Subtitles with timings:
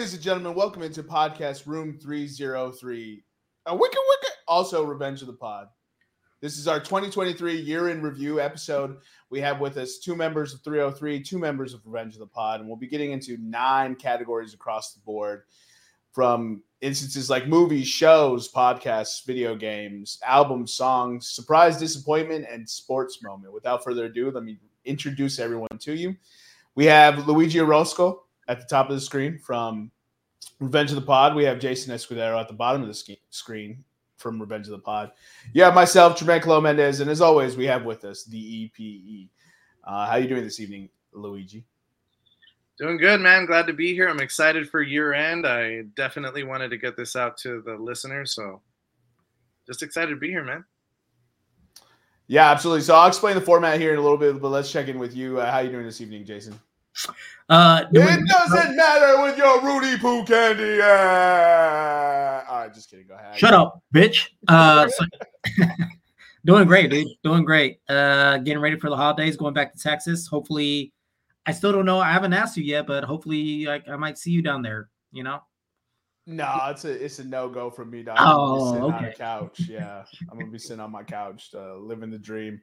[0.00, 3.22] ladies and gentlemen, welcome into podcast room 303.
[3.66, 4.34] A wicked wicked.
[4.48, 5.66] Also, Revenge of the Pod.
[6.40, 8.96] This is our 2023 year in review episode.
[9.28, 12.60] We have with us two members of 303, two members of Revenge of the Pod,
[12.60, 15.42] and we'll be getting into nine categories across the board
[16.12, 23.52] from instances like movies, shows, podcasts, video games, albums, songs, surprise, disappointment, and sports moment.
[23.52, 26.16] Without further ado, let me introduce everyone to you.
[26.74, 29.92] We have Luigi Orozco at the top of the screen from
[30.58, 31.36] Revenge of the Pod.
[31.36, 33.84] We have Jason Escudero at the bottom of the screen
[34.16, 35.12] from Revenge of the Pod.
[35.54, 39.28] You have myself, Jermaine Clo Mendez, and as always, we have with us the EPE.
[39.84, 41.64] Uh, how you doing this evening, Luigi?
[42.76, 43.46] Doing good, man.
[43.46, 44.08] Glad to be here.
[44.08, 45.46] I'm excited for year end.
[45.46, 48.60] I definitely wanted to get this out to the listeners, so
[49.64, 50.64] just excited to be here, man.
[52.26, 52.82] Yeah, absolutely.
[52.82, 55.14] So I'll explain the format here in a little bit, but let's check in with
[55.14, 55.40] you.
[55.40, 56.58] Uh, how you doing this evening, Jason?
[57.48, 60.76] Uh, it doesn't matter with your Rudy Poo candy.
[60.78, 62.44] Yeah.
[62.48, 63.06] All right, just kidding.
[63.06, 63.36] Go ahead.
[63.36, 64.28] Shut up, bitch.
[64.46, 65.04] Uh, so,
[66.44, 67.08] doing great, dude.
[67.24, 67.80] Doing great.
[67.88, 69.36] Uh, getting ready for the holidays.
[69.36, 70.26] Going back to Texas.
[70.26, 70.92] Hopefully,
[71.46, 71.98] I still don't know.
[71.98, 74.88] I haven't asked you yet, but hopefully, I, I might see you down there.
[75.12, 75.40] You know.
[76.26, 78.04] No, it's a it's a no go for me.
[78.04, 78.16] Dog.
[78.20, 78.96] Oh, I'm okay.
[78.96, 79.60] on a couch.
[79.68, 82.60] Yeah, I'm gonna be sitting on my couch, uh, living the dream,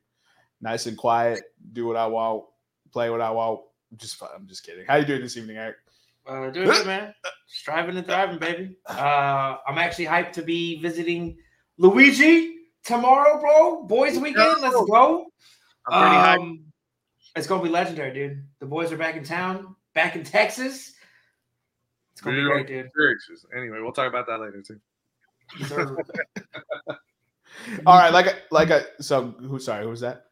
[0.61, 1.41] nice and quiet,
[1.73, 2.45] do what I want,
[2.93, 3.61] play what I want.
[3.95, 4.85] Just I'm just kidding.
[4.85, 5.77] How you doing this evening, Eric?
[6.27, 7.13] Uh, doing good, man.
[7.47, 8.75] Striving and thriving, baby.
[8.85, 11.37] Uh, I'm actually hyped to be visiting
[11.77, 13.83] Luigi tomorrow, bro.
[13.83, 14.61] Boys weekend.
[14.61, 15.27] Let's go.
[15.87, 16.39] I'm pretty hyped.
[16.39, 16.63] Um,
[17.35, 18.43] it's gonna be legendary, dude.
[18.59, 20.93] The boys are back in town, back in Texas.
[22.11, 22.85] It's gonna be Dude, great, dude.
[22.87, 23.45] Experiences.
[23.55, 24.79] Anyway, we'll talk about that later too.
[27.85, 29.59] All right, like a, like a so who?
[29.59, 30.25] Sorry, who was that?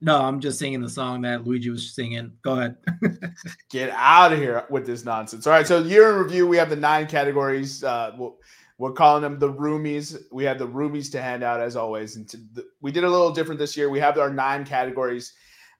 [0.00, 2.32] No, I'm just singing the song that Luigi was singing.
[2.42, 2.76] Go ahead.
[3.70, 5.46] Get out of here with this nonsense.
[5.46, 7.82] All right, so year in review, we have the nine categories.
[7.82, 8.36] Uh, we'll,
[8.78, 10.22] we're calling them the roomies.
[10.30, 13.32] We have the roomies to hand out as always, and the, we did a little
[13.32, 13.88] different this year.
[13.88, 15.32] We have our nine categories.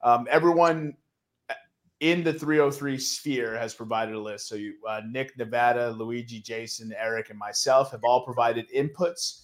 [0.03, 0.97] Um, everyone
[2.01, 4.49] in the 303 sphere has provided a list.
[4.49, 9.43] So you, uh, Nick, Nevada, Luigi, Jason, Eric, and myself have all provided inputs.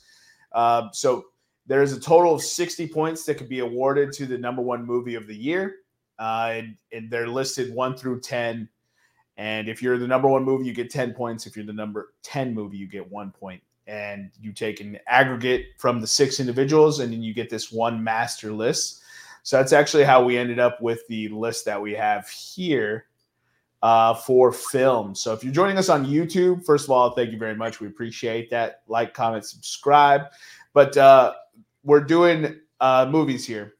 [0.52, 1.24] Uh, so
[1.66, 4.84] there is a total of 60 points that could be awarded to the number one
[4.84, 5.76] movie of the year.
[6.18, 8.68] Uh, and, and they're listed one through 10.
[9.36, 11.46] And if you're the number one movie, you get 10 points.
[11.46, 13.62] If you're the number 10 movie, you get one point.
[13.86, 18.02] And you take an aggregate from the six individuals, and then you get this one
[18.02, 19.02] master list.
[19.42, 23.06] So that's actually how we ended up with the list that we have here
[23.82, 25.14] uh, for film.
[25.14, 27.80] So if you're joining us on YouTube, first of all, thank you very much.
[27.80, 28.82] We appreciate that.
[28.86, 30.26] Like, comment, subscribe.
[30.72, 31.34] But uh,
[31.84, 33.74] we're doing uh, movies here.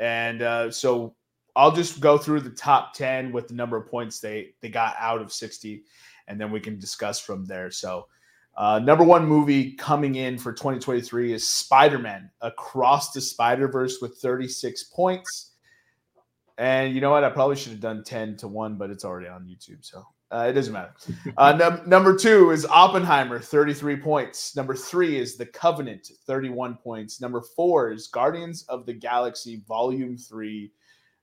[0.00, 1.14] And uh, so
[1.56, 4.94] I'll just go through the top 10 with the number of points they, they got
[4.98, 5.82] out of 60,
[6.28, 7.70] and then we can discuss from there.
[7.70, 8.06] So,
[8.56, 14.00] uh, number one movie coming in for 2023 is Spider Man Across the Spider Verse
[14.00, 15.52] with 36 points.
[16.58, 17.22] And you know what?
[17.22, 19.84] I probably should have done 10 to 1, but it's already on YouTube.
[19.84, 20.92] So uh, it doesn't matter.
[21.36, 24.54] Uh, num- number two is Oppenheimer, 33 points.
[24.56, 27.20] Number three is The Covenant, 31 points.
[27.20, 30.70] Number four is Guardians of the Galaxy, Volume 3,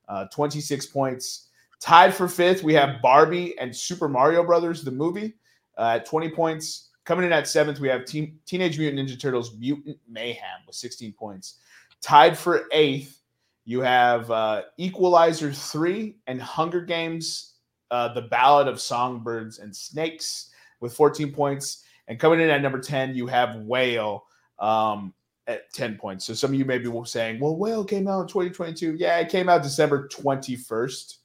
[0.09, 1.49] uh, 26 points.
[1.79, 5.35] Tied for fifth, we have Barbie and Super Mario Brothers, the movie,
[5.77, 6.89] uh, at 20 points.
[7.03, 11.13] Coming in at seventh, we have Teen- Teenage Mutant Ninja Turtles Mutant Mayhem with 16
[11.13, 11.59] points.
[12.01, 13.21] Tied for eighth,
[13.65, 17.54] you have uh, Equalizer 3 and Hunger Games,
[17.91, 21.83] uh, The Ballad of Songbirds and Snakes with 14 points.
[22.07, 24.25] And coming in at number 10, you have Whale
[24.59, 25.13] um,
[25.47, 26.25] at 10 points.
[26.25, 28.95] So some of you may be saying, well, Whale came out in 2022.
[28.95, 31.17] Yeah, it came out December 21st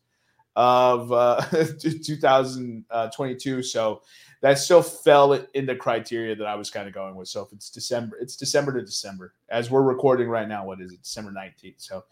[0.56, 1.40] of uh,
[1.80, 3.62] 2022.
[3.62, 4.02] So
[4.42, 7.28] that still fell in the criteria that I was kind of going with.
[7.28, 9.34] So if it's December, it's December to December.
[9.48, 11.02] As we're recording right now, what is it?
[11.02, 11.74] December 19th.
[11.78, 12.04] So,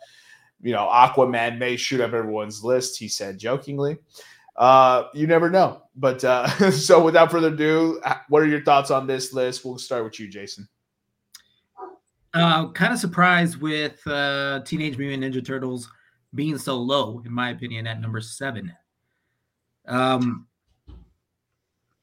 [0.60, 3.98] you know, Aquaman may shoot up everyone's list, he said jokingly.
[4.58, 5.82] Uh, you never know.
[5.94, 9.64] But uh, so without further ado, what are your thoughts on this list?
[9.64, 10.68] We'll start with you, Jason.
[12.34, 15.88] Uh, kind of surprised with uh, Teenage Mutant Ninja Turtles
[16.34, 18.72] being so low, in my opinion, at number seven.
[19.86, 20.46] Um,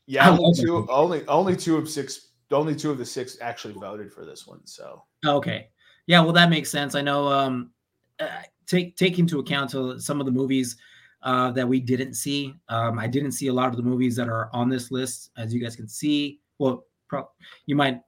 [0.08, 4.12] yeah, only two, only only two of six, only two of the six actually voted
[4.12, 4.66] for this one.
[4.66, 5.70] So Okay.
[6.08, 6.96] Yeah, well, that makes sense.
[6.96, 7.28] I know.
[7.28, 7.72] Um,
[8.20, 8.28] uh,
[8.66, 10.78] take take into account some of the movies
[11.26, 12.54] uh, that we didn't see.
[12.70, 15.54] Um, I didn't see a lot of the movies that are on this list, as
[15.54, 16.40] you guys can see.
[16.60, 17.30] Well, pro-
[17.66, 18.02] you might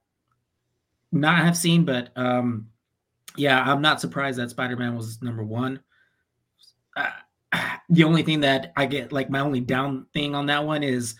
[1.10, 2.68] not have seen, but um,
[3.36, 5.80] yeah, I'm not surprised that Spider Man was number one.
[6.96, 7.10] Uh,
[7.90, 11.16] the only thing that I get, like, my only down thing on that one is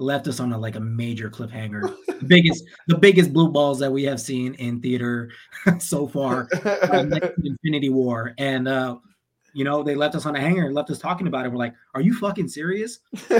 [0.00, 1.96] left us on a like a major cliffhanger.
[2.06, 5.30] the biggest, the biggest blue balls that we have seen in theater
[5.78, 6.46] so far.
[6.64, 7.06] uh,
[7.44, 8.98] Infinity War, and uh,
[9.52, 11.50] you know they left us on a hanger and left us talking about it.
[11.50, 13.00] We're like, "Are you fucking serious?"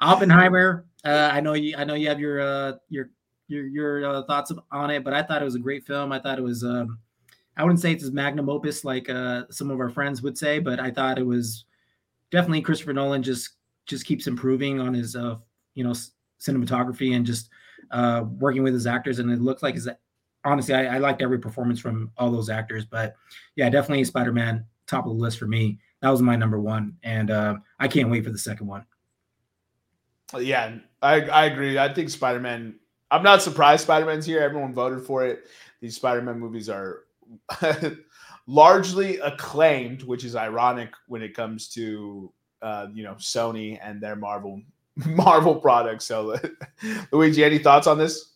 [0.00, 0.86] Oppenheimer.
[1.04, 1.76] Uh, I know you.
[1.76, 3.10] I know you have your uh, your
[3.48, 6.12] your your uh, thoughts on it, but I thought it was a great film.
[6.12, 6.64] I thought it was.
[6.64, 6.98] Um,
[7.56, 10.58] I wouldn't say it's his magnum opus like uh, some of our friends would say,
[10.58, 11.64] but I thought it was
[12.30, 13.50] definitely Christopher Nolan just
[13.86, 15.36] just keeps improving on his uh,
[15.74, 15.94] you know
[16.40, 17.50] cinematography and just
[17.90, 19.88] uh, working with his actors, and it looked like his.
[20.44, 23.14] Honestly, I, I liked every performance from all those actors, but
[23.56, 25.78] yeah, definitely Spider Man top of the list for me.
[26.00, 28.84] That was my number one, and uh, I can't wait for the second one.
[30.38, 31.78] Yeah, I, I agree.
[31.78, 32.76] I think Spider Man.
[33.10, 34.42] I'm not surprised Spider Man's here.
[34.42, 35.44] Everyone voted for it.
[35.80, 37.04] These Spider Man movies are
[38.46, 42.32] largely acclaimed, which is ironic when it comes to
[42.62, 44.62] uh, you know Sony and their Marvel
[44.96, 46.04] Marvel products.
[46.04, 46.36] So,
[47.12, 48.33] Luigi, any thoughts on this?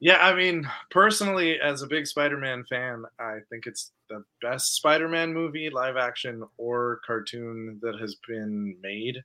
[0.00, 5.32] Yeah, I mean, personally, as a big Spider-Man fan, I think it's the best Spider-Man
[5.32, 9.22] movie, live action or cartoon that has been made.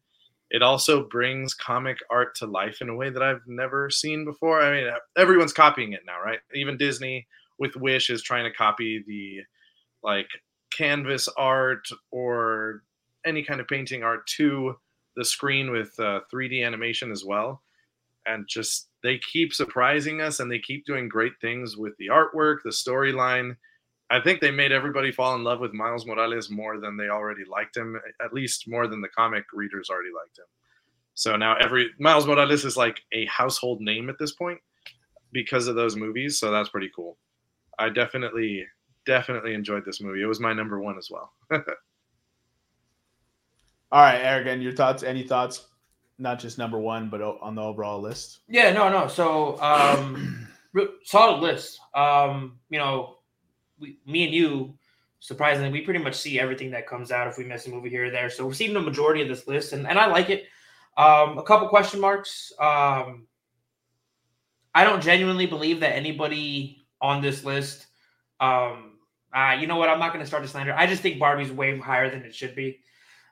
[0.50, 4.62] It also brings comic art to life in a way that I've never seen before.
[4.62, 6.39] I mean, everyone's copying it now, right?
[6.53, 7.27] Even Disney
[7.59, 9.41] with Wish is trying to copy the
[10.03, 10.27] like
[10.71, 12.83] canvas art or
[13.25, 14.75] any kind of painting art to
[15.15, 17.62] the screen with uh, 3D animation as well.
[18.25, 22.57] And just they keep surprising us and they keep doing great things with the artwork,
[22.63, 23.56] the storyline.
[24.09, 27.44] I think they made everybody fall in love with Miles Morales more than they already
[27.50, 30.45] liked him, at least more than the comic readers already liked him.
[31.13, 34.59] So now every Miles Morales is like a household name at this point
[35.31, 36.39] because of those movies.
[36.39, 37.18] So that's pretty cool.
[37.79, 38.65] I definitely,
[39.06, 40.21] definitely enjoyed this movie.
[40.21, 41.31] It was my number one as well.
[43.91, 45.03] All right, Eric, and your thoughts?
[45.03, 45.68] Any thoughts?
[46.21, 48.41] Not just number one, but on the overall list.
[48.47, 49.07] Yeah, no, no.
[49.07, 50.47] So, um,
[51.03, 51.79] solid list.
[51.95, 53.18] Um, you know,
[53.79, 54.77] we, me and you,
[55.19, 58.06] surprisingly, we pretty much see everything that comes out if we miss a movie here
[58.06, 58.29] or there.
[58.29, 60.44] So we've seen the majority of this list, and, and I like it.
[60.95, 62.53] Um, a couple question marks.
[62.59, 63.25] Um,
[64.75, 67.88] I don't genuinely believe that anybody on this list.
[68.39, 69.00] Um,
[69.33, 69.89] uh, you know what?
[69.89, 70.75] I'm not going to start a slander.
[70.77, 72.79] I just think Barbie's way higher than it should be.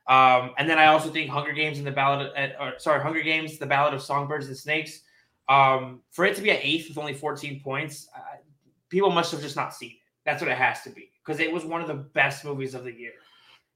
[0.09, 3.21] Um, and then I also think Hunger Games and the Ballad, of, or, sorry, Hunger
[3.21, 5.01] Games, the Ballad of Songbirds and Snakes.
[5.47, 8.37] Um, for it to be at eighth with only 14 points, uh,
[8.89, 9.97] people must have just not seen it.
[10.25, 12.83] That's what it has to be because it was one of the best movies of
[12.83, 13.13] the year.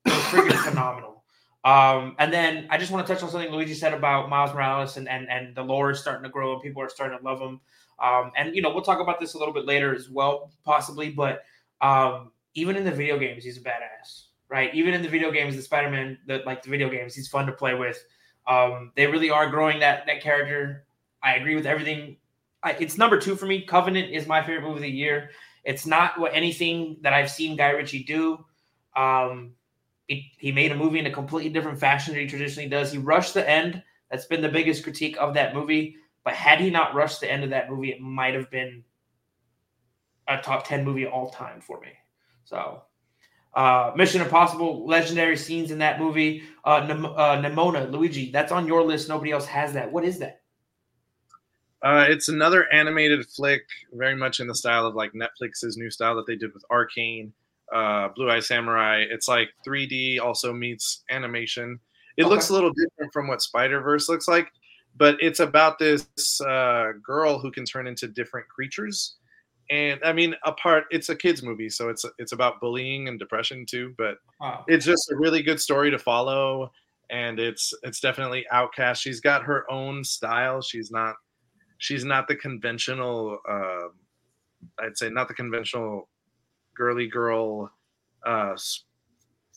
[0.05, 1.23] It was freaking phenomenal.
[1.63, 4.97] Um, and then I just want to touch on something Luigi said about Miles Morales
[4.97, 7.39] and, and and the lore is starting to grow and people are starting to love
[7.39, 7.61] him.
[7.99, 11.09] Um, and you know we'll talk about this a little bit later as well, possibly.
[11.09, 11.43] But
[11.79, 14.73] um, even in the video games, he's a badass right?
[14.75, 17.51] Even in the video games, the Spider-Man, the like the video games, he's fun to
[17.51, 18.05] play with.
[18.47, 20.85] Um, they really are growing that that character.
[21.23, 22.17] I agree with everything.
[22.61, 23.63] I, it's number two for me.
[23.63, 25.31] Covenant is my favorite movie of the year.
[25.63, 28.45] It's not what anything that I've seen Guy Ritchie do.
[28.95, 29.53] Um,
[30.07, 32.91] he, he made a movie in a completely different fashion than he traditionally does.
[32.91, 33.81] He rushed the end.
[34.11, 35.95] That's been the biggest critique of that movie.
[36.23, 38.83] But had he not rushed the end of that movie, it might have been
[40.27, 41.89] a top 10 movie all time for me.
[42.43, 42.83] So
[43.55, 46.43] uh, Mission Impossible, legendary scenes in that movie.
[46.63, 49.09] Uh, Nem- uh, Nimona, Luigi, that's on your list.
[49.09, 49.91] Nobody else has that.
[49.91, 50.41] What is that?
[51.83, 56.15] Uh, it's another animated flick, very much in the style of like Netflix's new style
[56.15, 57.33] that they did with Arcane,
[57.73, 59.03] uh, Blue Eye Samurai.
[59.09, 61.79] It's like 3D, also meets animation.
[62.15, 62.29] It okay.
[62.29, 64.49] looks a little different from what Spider Verse looks like,
[64.95, 69.15] but it's about this uh, girl who can turn into different creatures
[69.73, 73.65] and I mean, apart, it's a kids movie, so it's it's about bullying and depression
[73.65, 73.95] too.
[73.97, 74.63] But wow.
[74.67, 76.71] it's just a really good story to follow,
[77.09, 79.01] and it's it's definitely outcast.
[79.01, 80.61] She's got her own style.
[80.61, 81.15] She's not
[81.79, 83.39] she's not the conventional.
[83.49, 83.87] Uh,
[84.79, 86.07] I'd say not the conventional
[86.77, 87.71] girly girl
[88.23, 88.55] uh,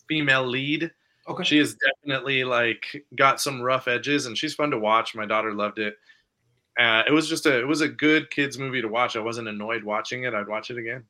[0.09, 0.89] female lead.
[1.29, 1.43] Okay.
[1.43, 5.13] She is definitely like got some rough edges, and she's fun to watch.
[5.13, 5.95] My daughter loved it.
[6.77, 9.15] Uh, it was just a it was a good kids movie to watch.
[9.15, 10.33] I wasn't annoyed watching it.
[10.33, 11.03] I'd watch it again.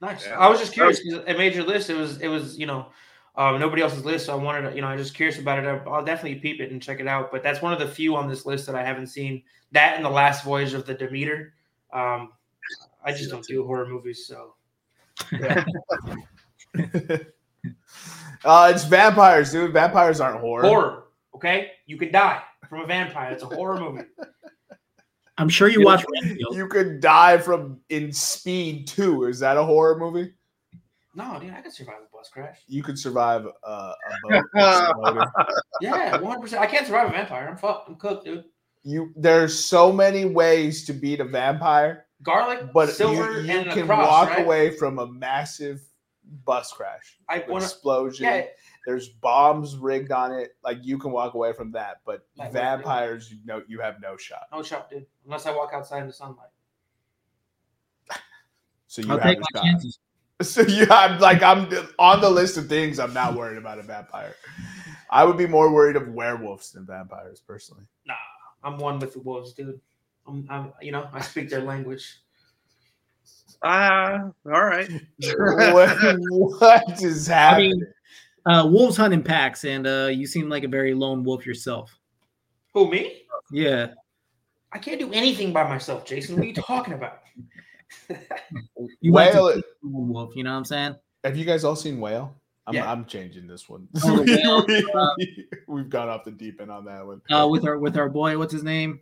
[0.00, 0.26] Nice.
[0.26, 0.38] Yeah.
[0.38, 1.00] I was just curious.
[1.04, 1.88] It made your list.
[1.88, 2.86] It was it was you know
[3.36, 4.26] um, nobody else's list.
[4.26, 5.82] So I wanted to you know I was just curious about it.
[5.86, 7.32] I'll definitely peep it and check it out.
[7.32, 9.42] But that's one of the few on this list that I haven't seen.
[9.72, 11.54] That and the last voyage of the Demeter.
[11.92, 12.32] Um,
[13.04, 14.54] I just don't do horror movies, so.
[15.32, 15.64] Yeah.
[18.44, 19.72] uh, it's vampires, dude.
[19.72, 20.62] Vampires aren't horror.
[20.62, 21.04] Horror.
[21.34, 23.32] Okay, you could die from a vampire.
[23.32, 24.04] It's a horror movie.
[25.36, 26.04] I'm sure you, you watch.
[26.52, 29.24] You could die from in Speed too.
[29.24, 30.32] Is that a horror movie?
[31.16, 32.58] No, dude, I could survive a bus crash.
[32.66, 34.44] You could survive uh, a boat.
[34.54, 35.24] exploding.
[35.80, 36.62] Yeah, one hundred percent.
[36.62, 37.48] I can't survive a vampire.
[37.48, 37.88] I'm fucked.
[37.88, 38.44] I'm cooked, dude.
[38.82, 43.70] you there's so many ways to beat a vampire, Garlic, but silver, you, you and
[43.70, 44.44] can cross, walk right?
[44.44, 45.82] away from a massive
[46.44, 47.68] bus crash, I want to.
[47.68, 48.24] explosion.
[48.24, 48.44] Yeah,
[48.86, 50.56] There's bombs rigged on it.
[50.62, 54.16] Like you can walk away from that, but Like, vampires, you know, you have no
[54.16, 54.46] shot.
[54.52, 55.06] no shot, dude.
[55.24, 56.48] Unless I walk outside in the sunlight.
[58.86, 59.64] So you I'll have take a my shot.
[59.64, 59.98] chances.
[60.42, 63.82] So you have like I'm on the list of things I'm not worried about a
[63.82, 64.34] vampire.
[65.08, 67.84] I would be more worried of werewolves than vampires personally.
[68.04, 68.14] Nah,
[68.64, 69.80] I'm one with the wolves, dude.
[70.26, 72.18] I'm, I'm you know, I speak their language.
[73.62, 74.90] Ah, all right.
[75.38, 77.70] what, what is I happening?
[77.70, 77.86] mean,
[78.46, 81.96] uh, wolves hunt in packs, and uh, you seem like a very lone wolf yourself.
[82.74, 83.22] Who me?
[83.50, 83.88] Yeah,
[84.72, 86.36] I can't do anything by myself, Jason.
[86.36, 87.20] What are you talking about?
[89.00, 90.36] you like to Whale- be lone wolf.
[90.36, 90.96] You know what I'm saying?
[91.24, 92.34] have you guys all seen Whale?
[92.66, 92.90] I'm, Yeah.
[92.90, 93.88] I'm changing this one.
[94.04, 94.66] Oh, Whale,
[95.68, 97.20] we, have gone off the deep end on that one.
[97.30, 99.00] Uh, with our with our boy, what's his name?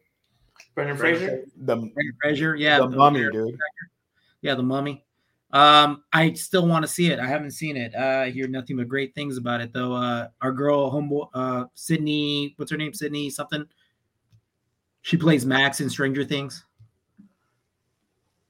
[0.75, 1.45] Brendan Fraser.
[1.57, 2.57] The, Brendan Fraser.
[2.57, 3.59] Yeah, the mummy, dude.
[4.41, 5.05] Yeah, the mummy.
[5.53, 7.19] Um, I still want to see it.
[7.19, 7.95] I haven't seen it.
[7.95, 9.93] Uh, I hear nothing but great things about it, though.
[9.93, 12.95] Uh, our girl, homeboy, uh, Sydney, what's her name?
[12.95, 13.67] Sydney something.
[15.03, 16.65] She plays Max in Stranger Things.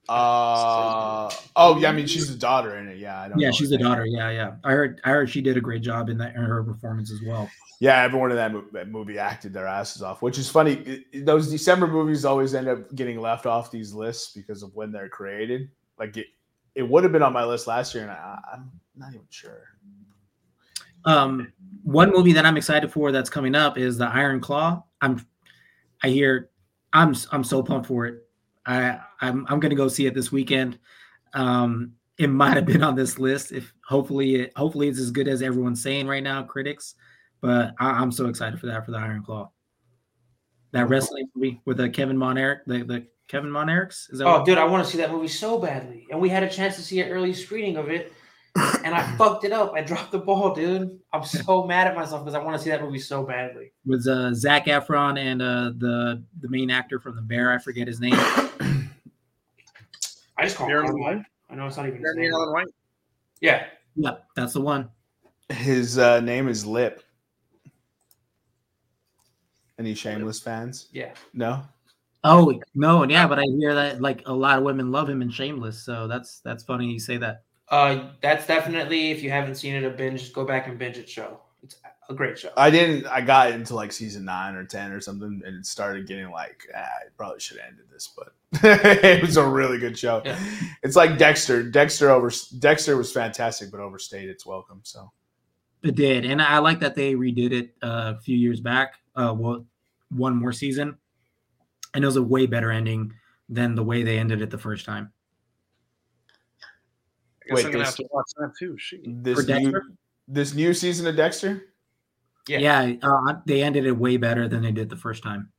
[0.09, 2.99] Uh, oh yeah, I mean she's a daughter in it.
[2.99, 3.38] Yeah, I don't.
[3.38, 4.04] Yeah, she's a daughter.
[4.04, 4.54] Yeah, yeah.
[4.64, 5.00] I heard.
[5.04, 7.49] I heard she did a great job in that in her performance as well.
[7.80, 11.04] Yeah, everyone in that, mo- that movie acted their asses off, which is funny.
[11.14, 15.09] Those December movies always end up getting left off these lists because of when they're
[15.09, 15.68] created.
[15.99, 16.26] Like it,
[16.75, 19.69] it would have been on my list last year, and I, I'm not even sure.
[21.05, 21.52] Um,
[21.83, 24.83] one movie that I'm excited for that's coming up is the Iron Claw.
[25.00, 25.25] I'm,
[26.02, 26.50] I hear,
[26.93, 28.26] I'm I'm so pumped for it.
[28.67, 30.79] I I'm I'm gonna go see it this weekend.
[31.35, 35.29] Um, it might have been on this list if hopefully it hopefully it's as good
[35.29, 36.95] as everyone's saying right now, critics.
[37.41, 39.50] But I, I'm so excited for that for the Iron Claw.
[40.71, 44.11] That wrestling movie with the Kevin Von Erich, the, the Kevin Von Erichs.
[44.12, 46.07] Is that Oh, what- dude, I want to see that movie so badly.
[46.11, 48.12] And we had a chance to see an early screening of it.
[48.85, 49.73] And I fucked it up.
[49.75, 50.99] I dropped the ball, dude.
[51.12, 53.73] I'm so mad at myself because I want to see that movie so badly.
[53.87, 57.50] with uh, Zac Efron and uh, the the main actor from The Bear.
[57.50, 58.12] I forget his name.
[58.14, 58.88] I
[60.43, 61.17] just call Jeremy him White?
[61.17, 61.25] White.
[61.50, 62.33] I know it's not even his name.
[62.35, 62.67] Allen White.
[63.41, 63.67] Yeah.
[63.97, 64.91] Yeah, that's the one.
[65.49, 67.02] His uh, name is Lip.
[69.79, 70.88] Any Shameless fans?
[70.93, 71.12] Yeah.
[71.33, 71.62] No.
[72.25, 75.31] Oh no, yeah, but I hear that like a lot of women love him in
[75.31, 77.43] Shameless, so that's that's funny you say that.
[77.69, 80.99] Uh, that's definitely, if you haven't seen it, a binge, just go back and binge
[80.99, 81.41] it show.
[81.62, 81.76] It's
[82.09, 82.50] a great show.
[82.57, 83.07] I didn't.
[83.07, 86.67] I got into like season nine or ten or something, and it started getting like,
[86.76, 90.23] ah, I probably should have ended this, but it was a really good show.
[90.25, 90.38] Yeah.
[90.83, 91.62] It's like Dexter.
[91.62, 94.81] Dexter over Dexter was fantastic, but overstayed its welcome.
[94.85, 95.11] So
[95.83, 98.95] It did, and I like that they redid it uh, a few years back.
[99.17, 99.64] Uh, well,
[100.11, 100.99] one more season,
[101.94, 103.12] and it was a way better ending
[103.49, 105.12] than the way they ended it the first time.
[106.62, 108.76] I guess Wait, I'm gonna this- have to watch that too.
[108.78, 109.00] She.
[109.06, 109.80] this new
[110.28, 111.66] this new season of Dexter,
[112.49, 112.58] Yeah.
[112.58, 115.50] Yeah, uh, they ended it way better than they did the first time.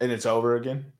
[0.00, 0.92] and it's over again.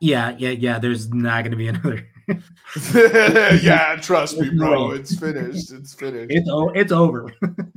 [0.00, 0.78] Yeah, yeah, yeah.
[0.78, 2.06] There's not going to be another.
[3.62, 4.92] yeah, trust me, bro.
[4.92, 5.72] It's finished.
[5.72, 6.30] It's finished.
[6.30, 7.32] it's o- it's over.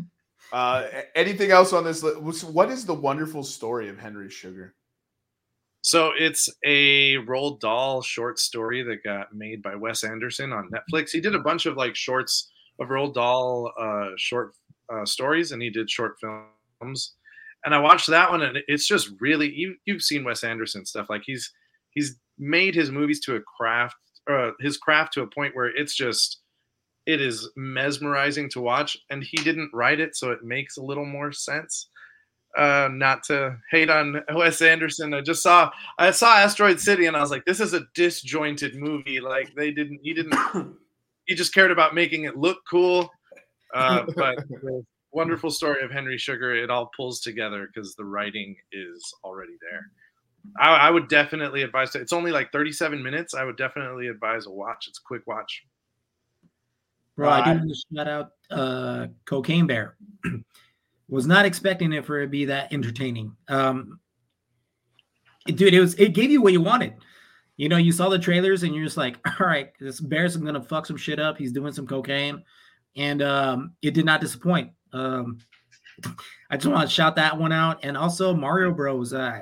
[0.54, 2.44] Uh, anything else on this list?
[2.44, 4.76] What is the wonderful story of Henry Sugar?
[5.82, 11.10] So it's a Roald Dahl short story that got made by Wes Anderson on Netflix.
[11.10, 14.54] He did a bunch of like shorts of Roald Dahl uh, short
[14.94, 17.14] uh, stories, and he did short films.
[17.66, 21.08] And I watched that one, and it's just really you, you've seen Wes Anderson stuff.
[21.10, 21.52] Like he's
[21.90, 23.96] he's made his movies to a craft,
[24.30, 26.42] uh, his craft to a point where it's just
[27.08, 28.98] it is mesmerizing to watch.
[29.10, 31.88] And he didn't write it, so it makes a little more sense
[32.58, 35.14] uh not to hate on Wes Anderson.
[35.14, 38.76] I just saw I saw Asteroid City and I was like, this is a disjointed
[38.76, 39.20] movie.
[39.20, 40.36] Like they didn't he didn't
[41.28, 43.10] he just cared about making it look cool.
[43.74, 48.56] Uh but the wonderful story of Henry Sugar, it all pulls together because the writing
[48.72, 49.86] is already there.
[50.60, 52.02] I, I would definitely advise it.
[52.02, 53.36] it's only like 37 minutes.
[53.36, 54.88] I would definitely advise a watch.
[54.88, 55.64] It's a quick watch.
[57.16, 57.46] Bro, I Right.
[57.46, 59.96] do want to shout out uh, Cocaine Bear.
[61.12, 63.36] Was not expecting it for it to be that entertaining.
[63.48, 64.00] Um,
[65.48, 66.94] it- dude, it was it gave you what you wanted.
[67.58, 70.64] You know, you saw the trailers and you're just like, all right, this bear's gonna
[70.64, 71.38] fuck some shit up.
[71.38, 72.44] He's doing some cocaine,
[72.96, 74.72] and um, it did not disappoint.
[74.94, 75.38] Um,
[76.50, 79.14] I just want to shout that one out, and also Mario Bros.
[79.14, 79.42] Uh,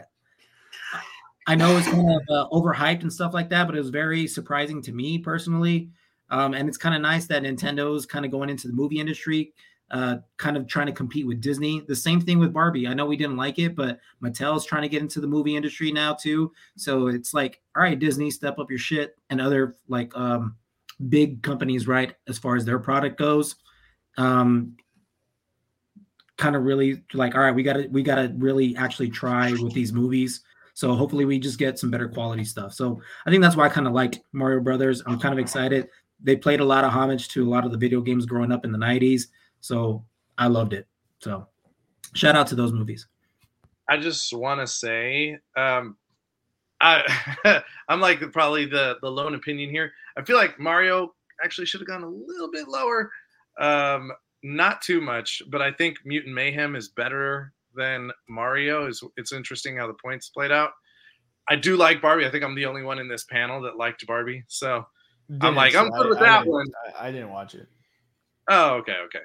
[1.47, 4.27] I know it's kind of uh, overhyped and stuff like that, but it was very
[4.27, 5.89] surprising to me personally.
[6.29, 9.53] Um, and it's kind of nice that Nintendo's kind of going into the movie industry,
[9.91, 11.81] uh, kind of trying to compete with Disney.
[11.87, 12.87] The same thing with Barbie.
[12.87, 15.91] I know we didn't like it, but Mattel's trying to get into the movie industry
[15.91, 16.51] now too.
[16.77, 20.55] So it's like, all right, Disney, step up your shit, and other like um,
[21.09, 23.55] big companies, right, as far as their product goes.
[24.17, 24.75] Um,
[26.37, 29.93] kind of really like, all right, we gotta we gotta really actually try with these
[29.93, 30.41] movies.
[30.73, 32.73] So hopefully we just get some better quality stuff.
[32.73, 35.03] So I think that's why I kind of liked Mario Brothers.
[35.05, 35.89] I'm kind of excited.
[36.21, 38.63] They played a lot of homage to a lot of the video games growing up
[38.63, 39.23] in the 90s.
[39.61, 40.03] So
[40.37, 40.87] I loved it.
[41.19, 41.47] So
[42.13, 43.07] shout out to those movies.
[43.87, 45.97] I just want to say, um,
[46.81, 49.91] I I'm like probably the the lone opinion here.
[50.17, 51.13] I feel like Mario
[51.43, 53.11] actually should have gone a little bit lower.
[53.59, 54.11] Um,
[54.43, 58.87] not too much, but I think Mutant Mayhem is better than Mario.
[58.87, 60.71] Is it's interesting how the points played out.
[61.49, 62.25] I do like Barbie.
[62.25, 64.43] I think I'm the only one in this panel that liked Barbie.
[64.47, 64.85] So
[65.41, 66.67] I'm like, I'm good with I, that didn't- one.
[66.97, 67.67] I, I didn't watch it.
[68.49, 69.19] Oh, okay, okay.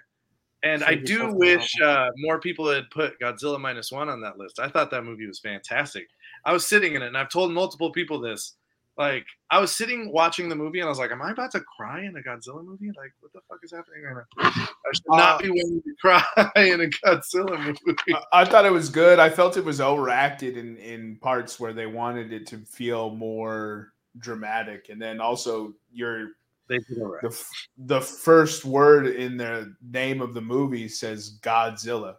[0.65, 4.59] And I do wish uh, more people had put Godzilla minus one on that list.
[4.59, 6.09] I thought that movie was fantastic.
[6.47, 8.55] I was sitting in it, and I've told multiple people this.
[8.97, 11.61] Like, I was sitting watching the movie, and I was like, "Am I about to
[11.61, 12.93] cry in a Godzilla movie?
[12.97, 14.51] Like, what the fuck is happening right now?
[14.51, 16.25] I should not Uh, be willing to cry
[16.57, 17.99] in a Godzilla movie."
[18.33, 19.19] I, I thought it was good.
[19.19, 23.93] I felt it was overacted in in parts where they wanted it to feel more
[24.19, 26.29] dramatic, and then also your
[26.69, 27.23] They did all right.
[27.23, 27.45] the
[27.79, 32.17] the first word in the name of the movie says Godzilla,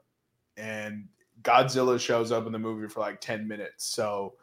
[0.55, 1.07] and
[1.41, 3.85] Godzilla shows up in the movie for like ten minutes.
[3.85, 4.35] So,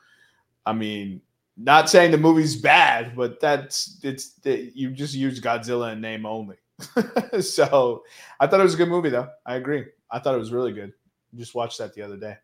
[0.67, 1.21] I mean,
[1.57, 6.27] not saying the movie's bad, but that's it's it, you just use Godzilla in name
[6.27, 6.57] only.
[7.41, 8.03] so,
[8.41, 9.29] I thought it was a good movie, though.
[9.47, 9.85] I agree.
[10.11, 10.93] I thought it was really good.
[11.37, 12.37] Just watched that the other day.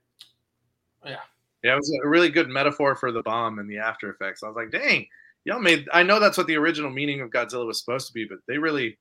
[1.05, 1.21] Yeah.
[1.65, 4.43] Yeah, it was a really good metaphor for the bomb and the after effects.
[4.43, 5.07] I was like, "Dang,
[5.49, 8.27] y'all made." I know that's what the original meaning of Godzilla was supposed to be,
[8.29, 8.99] but they really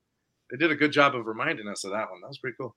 [0.51, 2.21] they did a good job of reminding us of that one.
[2.21, 2.75] That was pretty cool.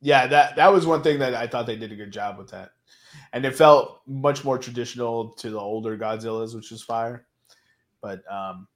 [0.00, 2.50] yeah that that was one thing that i thought they did a good job with
[2.50, 2.70] that
[3.32, 7.26] and it felt much more traditional to the older godzillas which was fire
[8.02, 8.66] but um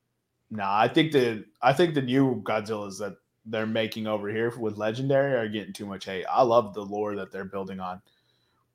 [0.51, 4.77] no i think the i think the new godzillas that they're making over here with
[4.77, 8.01] legendary are getting too much hate i love the lore that they're building on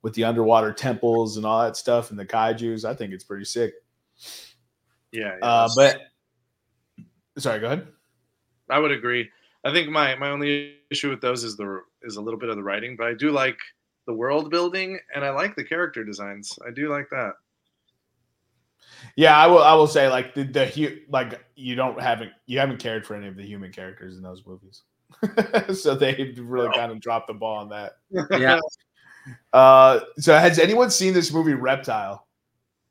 [0.02, 3.46] with the underwater temples and all that stuff and the kaijus i think it's pretty
[3.46, 3.74] sick
[5.12, 6.02] Yeah, yeah, uh but
[7.38, 7.88] sorry go ahead
[8.70, 9.30] I would agree.
[9.64, 12.56] I think my my only issue with those is the is a little bit of
[12.56, 13.58] the writing, but I do like
[14.06, 16.58] the world building and I like the character designs.
[16.66, 17.34] I do like that.
[19.16, 19.64] Yeah, I will.
[19.64, 23.16] I will say like the the hu- like you don't haven't you haven't cared for
[23.16, 24.84] any of the human characters in those movies,
[25.74, 27.94] so they really kind of dropped the ball on that.
[28.32, 28.60] Yeah.
[29.52, 32.26] Uh, so has anyone seen this movie Reptile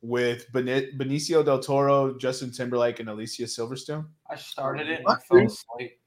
[0.07, 4.07] with Beni- Benicio del Toro, Justin Timberlake, and Alicia Silverstone?
[4.31, 5.99] I started it and I fell asleep.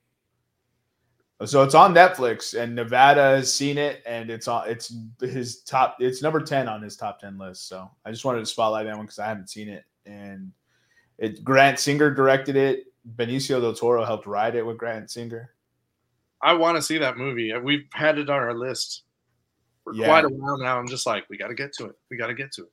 [1.45, 4.67] So it's on Netflix, and Nevada has seen it, and it's on.
[4.69, 5.95] It's his top.
[5.99, 7.69] It's number ten on his top ten list.
[7.69, 10.51] So I just wanted to spotlight that one because I haven't seen it, and
[11.17, 12.87] it Grant Singer directed it.
[13.15, 15.53] Benicio del Toro helped write it with Grant Singer.
[16.41, 17.53] I want to see that movie.
[17.53, 19.03] Uh, we've had it on our list
[19.85, 20.07] for Yeah.
[20.07, 20.77] quite a while now.
[20.77, 21.95] I'm just like, we got to get to it.
[22.09, 22.71] We got to get to it.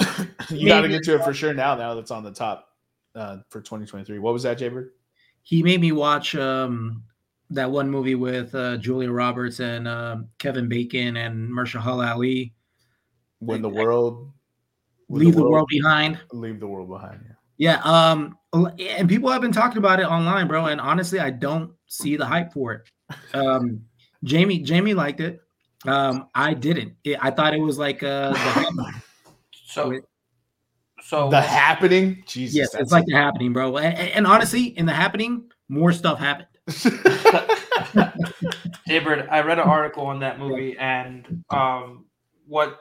[0.50, 1.74] you got to get to it for sure now.
[1.74, 2.68] Now that's on the top
[3.14, 4.18] uh, for 2023.
[4.18, 4.90] What was that, Jaybird?
[5.42, 7.02] He made me watch um,
[7.50, 12.54] that one movie with uh, Julia Roberts and um Kevin Bacon and Mahershala Ali,
[13.40, 14.32] When the world
[15.08, 16.18] when Leave the World Behind.
[16.32, 17.20] leave the world behind.
[17.26, 17.34] Yeah.
[17.58, 20.66] Yeah, um, and people have been talking about it online, bro.
[20.66, 22.90] And honestly, I don't see the hype for it.
[23.34, 23.82] Um,
[24.24, 25.40] Jamie, Jamie liked it.
[25.86, 26.94] Um, I didn't.
[27.04, 28.92] It, I thought it was like uh, the,
[29.72, 30.02] So, Wait.
[31.02, 32.22] so The happening.
[32.26, 32.54] Jesus.
[32.54, 33.78] yes, it's like the happening, bro.
[33.78, 36.48] And, and honestly, in the happening, more stuff happened.
[38.86, 42.04] Jaybird, I read an article on that movie, and um,
[42.46, 42.78] what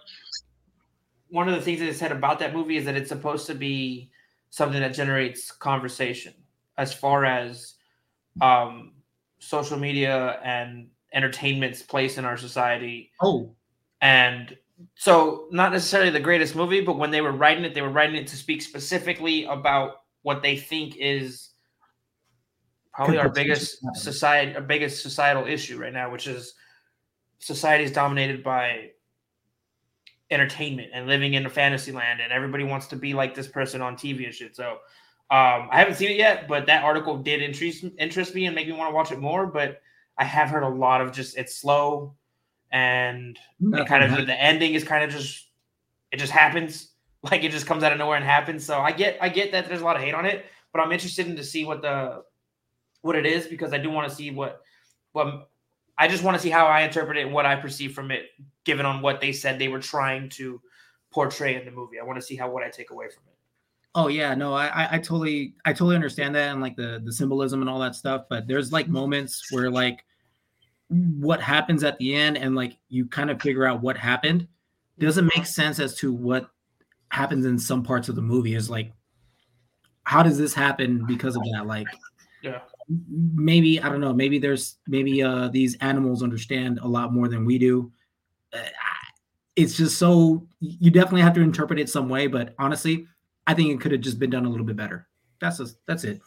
[1.30, 3.56] one of the things that it said about that movie is that it's supposed to
[3.56, 4.12] be
[4.50, 6.34] something that generates conversation
[6.78, 7.76] as far as
[8.42, 8.92] um,
[9.40, 13.12] social media and entertainment's place in our society.
[13.22, 13.56] Oh,
[14.02, 14.58] And
[14.96, 18.16] so, not necessarily the greatest movie, but when they were writing it, they were writing
[18.16, 21.50] it to speak specifically about what they think is
[22.94, 26.54] probably our biggest society, our biggest societal issue right now, which is
[27.40, 28.92] society is dominated by
[30.30, 33.82] entertainment and living in a fantasy land, and everybody wants to be like this person
[33.82, 34.56] on TV and shit.
[34.56, 34.72] So,
[35.32, 38.68] um, I haven't seen it yet, but that article did interest interest me and make
[38.68, 39.48] me want to watch it more.
[39.48, 39.82] But
[40.18, 42.16] I have heard a lot of just it's slow
[42.72, 45.48] and it kind of the ending is kind of just
[46.12, 46.90] it just happens
[47.32, 49.68] like it just comes out of nowhere and happens so i get i get that
[49.68, 52.24] there's a lot of hate on it but I'm interested in to see what the
[53.02, 54.62] what it is because I do want to see what
[55.12, 55.50] what
[55.98, 58.28] I just want to see how I interpret it and what I perceive from it,
[58.64, 60.62] given on what they said they were trying to
[61.12, 62.00] portray in the movie.
[62.00, 63.36] I want to see how what I take away from it.
[63.94, 67.12] Oh yeah, no, I, I I totally I totally understand that and like the the
[67.12, 68.26] symbolism and all that stuff.
[68.30, 70.06] But there's like moments where like
[70.92, 74.48] what happens at the end and like you kind of figure out what happened
[75.00, 76.50] doesn't make sense as to what
[77.10, 78.56] happens in some parts of the movie.
[78.56, 78.92] Is like,
[80.04, 81.66] how does this happen because of that?
[81.66, 81.88] Like,
[82.44, 82.60] Yeah.
[82.88, 84.14] maybe I don't know.
[84.14, 87.92] Maybe there's maybe uh these animals understand a lot more than we do.
[88.54, 88.60] Uh,
[89.56, 92.28] it's just so you definitely have to interpret it some way.
[92.28, 93.08] But honestly,
[93.48, 95.08] I think it could have just been done a little bit better.
[95.40, 96.22] That's just, that's it.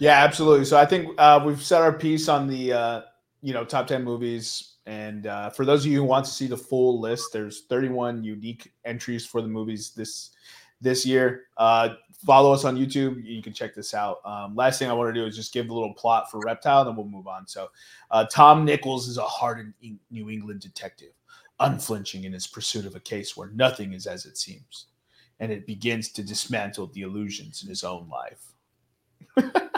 [0.00, 0.64] Yeah, absolutely.
[0.64, 3.02] So I think uh, we've set our piece on the uh,
[3.44, 6.46] you know top ten movies, and uh, for those of you who want to see
[6.46, 10.30] the full list, there's 31 unique entries for the movies this
[10.80, 11.44] this year.
[11.58, 11.90] Uh,
[12.24, 13.22] follow us on YouTube.
[13.22, 14.18] You can check this out.
[14.24, 16.86] Um, last thing I want to do is just give a little plot for Reptile,
[16.86, 17.46] then we'll move on.
[17.46, 17.68] So
[18.10, 19.74] uh, Tom Nichols is a hardened
[20.10, 21.12] New England detective,
[21.60, 24.86] unflinching in his pursuit of a case where nothing is as it seems,
[25.40, 28.52] and it begins to dismantle the illusions in his own life.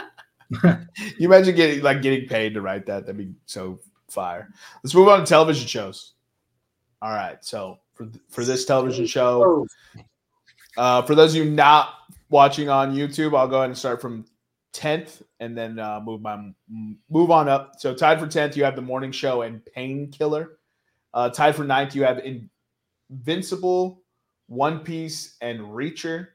[0.63, 3.05] you imagine getting like getting paid to write that?
[3.05, 3.79] That'd be so
[4.09, 4.49] fire.
[4.83, 6.13] Let's move on to television shows.
[7.01, 9.67] All right, so for for this television show,
[10.77, 11.93] uh, for those of you not
[12.29, 14.25] watching on YouTube, I'll go ahead and start from
[14.73, 16.51] tenth, and then uh, move my
[17.09, 17.75] move on up.
[17.79, 20.57] So tied for tenth, you have the morning show and Painkiller.
[21.13, 22.21] Uh, tied for ninth, you have
[23.09, 24.03] Invincible,
[24.47, 26.27] One Piece, and Reacher.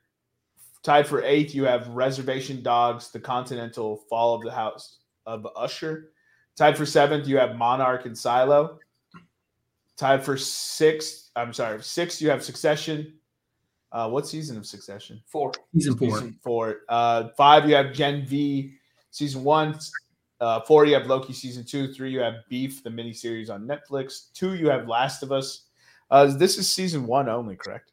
[0.82, 6.10] Tied for eighth, you have Reservation Dogs, The Continental, Fall of the House of Usher.
[6.56, 8.78] Tied for seventh, you have Monarch and Silo.
[9.96, 13.14] Tied for sixth, I'm sorry, sixth, you have Succession.
[13.92, 15.22] Uh, what season of Succession?
[15.26, 15.52] Four.
[15.74, 16.10] Season four.
[16.10, 16.80] Season four.
[16.88, 18.74] Uh, five, you have Gen V
[19.10, 19.78] season one.
[20.40, 21.92] Uh, four, you have Loki season two.
[21.92, 24.32] Three, you have Beef, the miniseries on Netflix.
[24.32, 25.66] Two, you have Last of Us.
[26.10, 27.92] Uh, this is season one only, correct?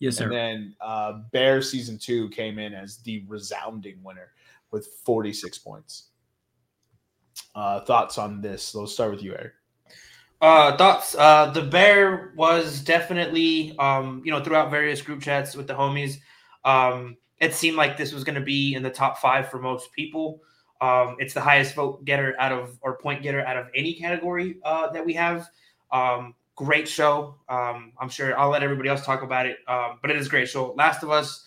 [0.00, 0.24] Yes, sir.
[0.24, 4.32] And then uh, Bear season two came in as the resounding winner
[4.70, 6.08] with 46 points.
[7.54, 8.74] Uh, thoughts on this?
[8.74, 9.52] Let's start with you, Eric.
[10.40, 11.16] Uh, thoughts.
[11.16, 16.18] Uh, the bear was definitely, um, you know, throughout various group chats with the homies.
[16.64, 19.92] Um, it seemed like this was going to be in the top five for most
[19.92, 20.42] people.
[20.80, 24.58] Um, it's the highest vote getter out of or point getter out of any category
[24.64, 25.48] uh, that we have.
[25.90, 27.36] Um, great show.
[27.48, 30.48] Um, I'm sure I'll let everybody else talk about it, um, but it is great
[30.48, 30.74] show.
[30.76, 31.44] Last of Us.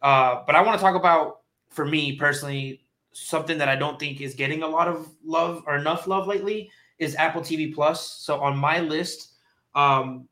[0.00, 4.20] Uh, but I want to talk about, for me personally, something that I don't think
[4.20, 6.70] is getting a lot of love or enough love lately
[7.00, 8.08] is Apple TV Plus.
[8.08, 9.32] So on my list,
[9.74, 10.28] um,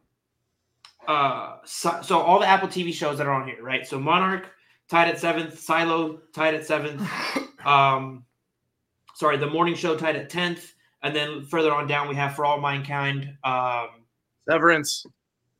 [1.09, 3.85] uh, so, so all the Apple TV shows that are on here, right?
[3.85, 4.49] So Monarch
[4.89, 7.03] tied at seventh, Silo tied at seventh,
[7.67, 8.25] um,
[9.15, 12.45] sorry, the Morning Show tied at tenth, and then further on down we have For
[12.45, 13.89] All Mankind, um,
[14.49, 15.07] Severance.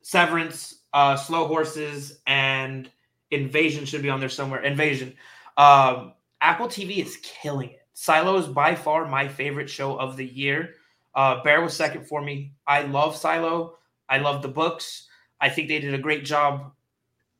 [0.01, 2.89] Severance, uh, Slow Horses, and
[3.29, 4.61] Invasion should be on there somewhere.
[4.63, 5.13] Invasion.
[5.57, 7.87] Um, Apple TV is killing it.
[7.93, 10.75] Silo is by far my favorite show of the year.
[11.13, 12.53] Uh, Bear was second for me.
[12.65, 13.77] I love Silo.
[14.09, 15.07] I love the books.
[15.39, 16.71] I think they did a great job,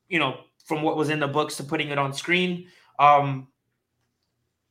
[0.07, 2.67] you know, from what was in the books to putting it on screen.
[2.99, 3.47] Um,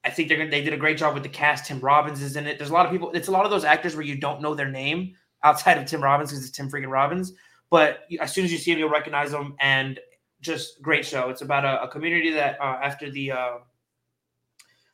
[0.05, 1.67] I think they're gonna, they did a great job with the cast.
[1.67, 2.59] Tim Robbins is in it.
[2.59, 3.11] There's a lot of people.
[3.13, 6.03] It's a lot of those actors where you don't know their name outside of Tim
[6.03, 7.33] Robbins because it's Tim freaking Robbins.
[7.71, 9.55] But as soon as you see him, you'll recognize him.
[9.61, 9.99] And
[10.41, 11.29] just great show.
[11.29, 13.59] It's about a, a community that uh, after the uh,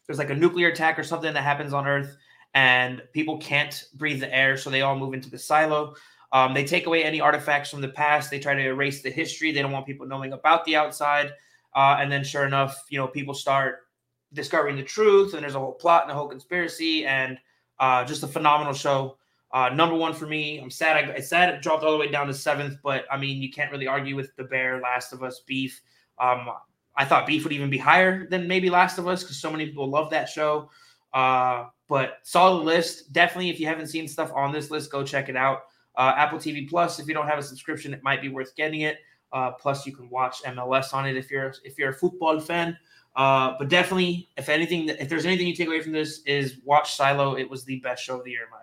[0.06, 2.16] there's like a nuclear attack or something that happens on Earth,
[2.54, 5.94] and people can't breathe the air, so they all move into the silo.
[6.32, 8.30] Um, they take away any artifacts from the past.
[8.30, 9.52] They try to erase the history.
[9.52, 11.32] They don't want people knowing about the outside.
[11.74, 13.86] Uh, and then, sure enough, you know, people start
[14.32, 17.38] discovering the truth, and there's a whole plot and a whole conspiracy, and
[17.78, 19.18] uh, just a phenomenal show.
[19.56, 20.58] Uh, number one for me.
[20.58, 20.96] I'm sad.
[20.98, 23.50] I, it's sad it dropped all the way down to seventh, but I mean, you
[23.50, 25.80] can't really argue with the Bear, Last of Us, Beef.
[26.18, 26.46] Um,
[26.94, 29.64] I thought Beef would even be higher than maybe Last of Us because so many
[29.64, 30.68] people love that show.
[31.14, 33.14] Uh, but solid list.
[33.14, 35.60] Definitely, if you haven't seen stuff on this list, go check it out.
[35.96, 36.98] Uh, Apple TV Plus.
[36.98, 38.98] If you don't have a subscription, it might be worth getting it.
[39.32, 42.76] Uh, plus, you can watch MLS on it if you're if you're a football fan.
[43.14, 46.94] Uh, but definitely, if anything, if there's anything you take away from this, is watch
[46.94, 47.38] Silo.
[47.38, 48.58] It was the best show of the year, in my.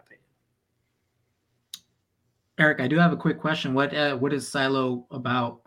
[2.59, 3.73] Eric, I do have a quick question.
[3.73, 5.61] What uh, what is Silo about?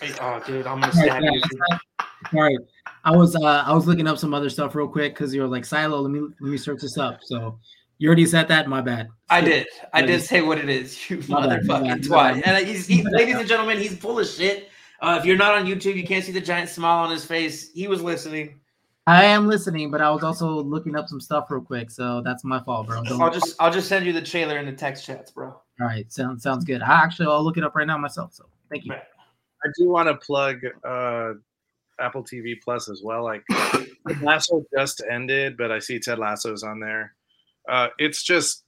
[0.00, 1.42] Hey, Oh, dude, I'm gonna stab you.
[2.32, 2.58] Sorry,
[3.04, 5.48] I was uh, I was looking up some other stuff real quick because you were
[5.48, 6.00] like Silo.
[6.00, 7.20] Let me let me search this up.
[7.22, 7.58] So
[7.98, 8.68] you already said that.
[8.68, 9.08] My bad.
[9.28, 9.66] I did.
[9.92, 11.10] I did say what it is.
[11.10, 12.42] You My motherfucking bad, twat.
[12.46, 14.70] And he's, he, ladies and gentlemen, he's full of shit.
[15.00, 17.70] Uh, if you're not on YouTube, you can't see the giant smile on his face.
[17.72, 18.59] He was listening.
[19.10, 22.44] I am listening, but I was also looking up some stuff real quick, so that's
[22.44, 23.02] my fault, bro.
[23.02, 25.48] Don't- I'll just I'll just send you the trailer in the text chats, bro.
[25.48, 26.80] All right, sounds sounds good.
[26.80, 28.32] I actually I'll look it up right now myself.
[28.34, 28.92] So thank you.
[28.92, 31.32] I do want to plug uh,
[31.98, 33.24] Apple TV Plus as well.
[33.24, 37.14] Like Ted Lasso just ended, but I see Ted Lasso's on there.
[37.68, 38.62] Uh, it's just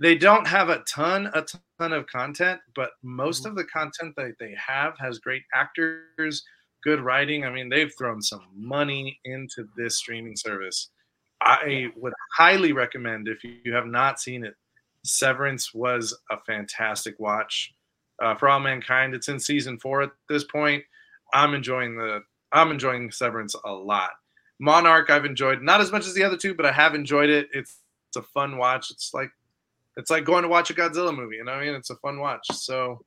[0.00, 1.44] they don't have a ton, a
[1.78, 6.42] ton of content, but most of the content that they have has great actors,
[6.82, 7.44] good writing.
[7.44, 10.90] I mean, they've thrown some money into this streaming service.
[11.40, 14.54] I would highly recommend if you have not seen it.
[15.04, 17.72] Severance was a fantastic watch
[18.22, 19.14] uh, for all mankind.
[19.14, 20.82] It's in season four at this point.
[21.32, 24.10] I'm enjoying the I'm enjoying Severance a lot.
[24.58, 27.48] Monarch I've enjoyed not as much as the other two, but I have enjoyed it.
[27.52, 28.90] It's it's a fun watch.
[28.90, 29.30] It's like
[29.96, 31.36] it's like going to watch a Godzilla movie.
[31.36, 31.74] You know what I mean?
[31.74, 32.46] It's a fun watch.
[32.52, 33.04] So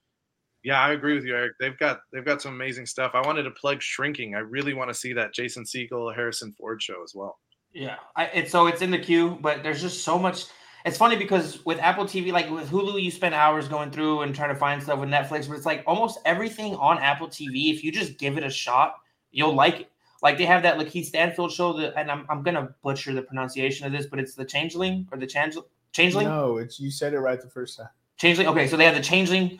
[0.63, 1.53] yeah, I agree with you, Eric.
[1.59, 3.11] They've got they've got some amazing stuff.
[3.13, 4.35] I wanted to plug Shrinking.
[4.35, 7.39] I really want to see that Jason Segel, Harrison Ford show as well.
[7.73, 10.45] Yeah, I, it's so it's in the queue, but there's just so much.
[10.83, 14.35] It's funny because with Apple TV, like with Hulu, you spend hours going through and
[14.35, 17.71] trying to find stuff with Netflix, but it's like almost everything on Apple TV.
[17.71, 18.95] If you just give it a shot,
[19.31, 19.91] you'll like it.
[20.21, 23.87] Like they have that Lakeith Stanfield show, that, and I'm, I'm gonna butcher the pronunciation
[23.87, 25.57] of this, but it's the Changeling or the Change,
[25.91, 26.27] Changeling.
[26.27, 27.89] No, it's you said it right the first time.
[28.17, 28.47] Changeling.
[28.47, 29.59] Okay, so they have the Changeling.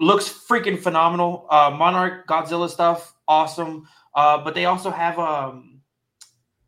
[0.00, 1.46] Looks freaking phenomenal.
[1.50, 3.86] Uh, Monarch, Godzilla stuff, awesome.
[4.14, 5.80] Uh, but they also have um,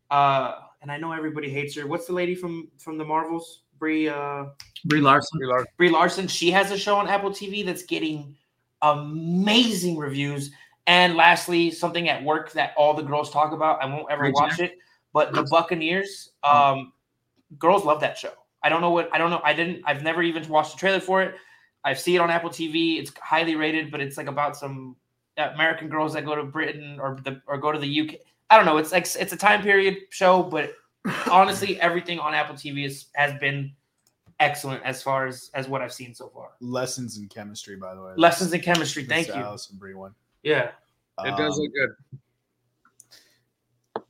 [0.09, 1.87] uh, and I know everybody hates her.
[1.87, 3.63] What's the lady from from the Marvels?
[3.79, 4.45] Brie uh,
[4.85, 5.39] Brie Larson.
[5.77, 6.27] Brie Larson.
[6.27, 8.35] She has a show on Apple TV that's getting
[8.81, 10.51] amazing reviews.
[10.85, 13.81] And lastly, something at work that all the girls talk about.
[13.81, 14.77] I won't ever Great watch it,
[15.13, 16.31] but the Buccaneers.
[16.43, 16.91] Um,
[17.57, 18.33] girls love that show.
[18.61, 19.41] I don't know what I don't know.
[19.43, 19.81] I didn't.
[19.85, 21.35] I've never even watched the trailer for it.
[21.83, 22.99] I see it on Apple TV.
[22.99, 24.95] It's highly rated, but it's like about some
[25.37, 28.15] American girls that go to Britain or the or go to the UK.
[28.49, 28.77] I don't know.
[28.77, 30.73] It's like it's a time period show, but
[31.31, 33.71] honestly, everything on Apple TV is, has been
[34.39, 36.49] excellent as far as as what I've seen so far.
[36.61, 38.13] Lessons in chemistry, by the way.
[38.15, 39.03] Lessons in chemistry.
[39.03, 39.33] Thank you.
[39.33, 40.13] Alison Brie one.
[40.43, 40.71] Yeah.
[41.23, 44.03] It does Um, look good.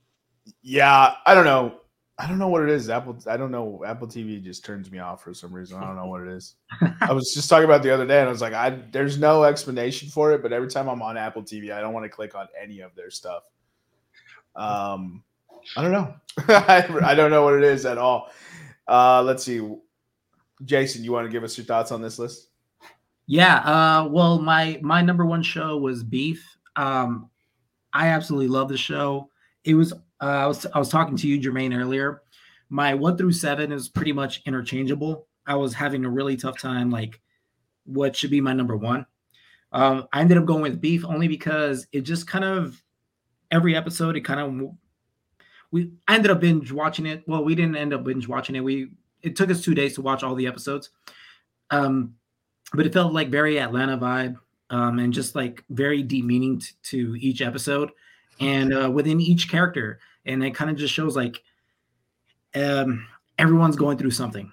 [0.62, 1.82] Yeah, I don't know.
[2.20, 2.90] I don't know what it is.
[2.90, 3.18] Apple.
[3.28, 3.84] I don't know.
[3.86, 5.78] Apple TV just turns me off for some reason.
[5.78, 6.56] I don't know what it is.
[7.02, 9.44] I was just talking about the other day, and I was like, I there's no
[9.44, 10.44] explanation for it.
[10.44, 12.94] But every time I'm on Apple TV, I don't want to click on any of
[12.96, 13.44] their stuff.
[14.56, 15.24] Um,
[15.76, 16.14] I don't know.
[16.48, 18.32] I, I don't know what it is at all.
[18.88, 19.68] Uh, let's see.
[20.66, 22.50] Jason, you want to give us your thoughts on this list?
[23.26, 23.58] Yeah.
[23.58, 26.58] Uh, well, my my number one show was Beef.
[26.76, 27.30] Um,
[27.92, 29.30] I absolutely love the show.
[29.64, 29.94] It was.
[30.24, 32.22] Uh, I was I was talking to you, Jermaine, earlier.
[32.70, 35.28] My one through seven is pretty much interchangeable.
[35.46, 37.20] I was having a really tough time, like
[37.84, 39.06] what should be my number one.
[39.74, 42.82] Um, I ended up going with Beef only because it just kind of
[43.52, 44.72] every episode it kind of
[45.72, 47.24] we I ended up binge watching it.
[47.28, 48.64] Well, we didn't end up binge watching it.
[48.64, 48.92] We
[49.24, 50.90] it took us two days to watch all the episodes.
[51.70, 52.16] Um,
[52.74, 54.38] but it felt like very Atlanta vibe,
[54.70, 57.92] um, and just like very deep meaning t- to each episode,
[58.40, 61.42] and uh, within each character, and it kind of just shows like
[62.56, 63.08] um,
[63.38, 64.52] everyone's going through something,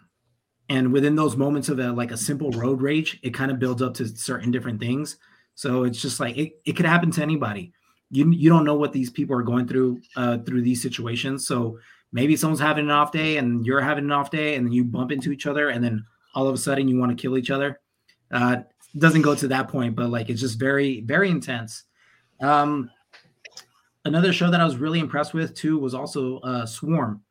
[0.68, 3.82] and within those moments of a, like a simple road rage, it kind of builds
[3.82, 5.16] up to certain different things.
[5.54, 7.72] So it's just like it, it could happen to anybody.
[8.10, 11.46] You you don't know what these people are going through uh, through these situations.
[11.46, 11.78] So
[12.12, 14.84] maybe someone's having an off day and you're having an off day, and then you
[14.84, 16.04] bump into each other, and then
[16.34, 17.80] all of a sudden you want to kill each other.
[18.30, 18.58] Uh,
[18.98, 21.84] doesn't go to that point, but like it's just very, very intense.
[22.40, 22.90] Um,
[24.04, 27.22] another show that I was really impressed with too was also uh, Swarm.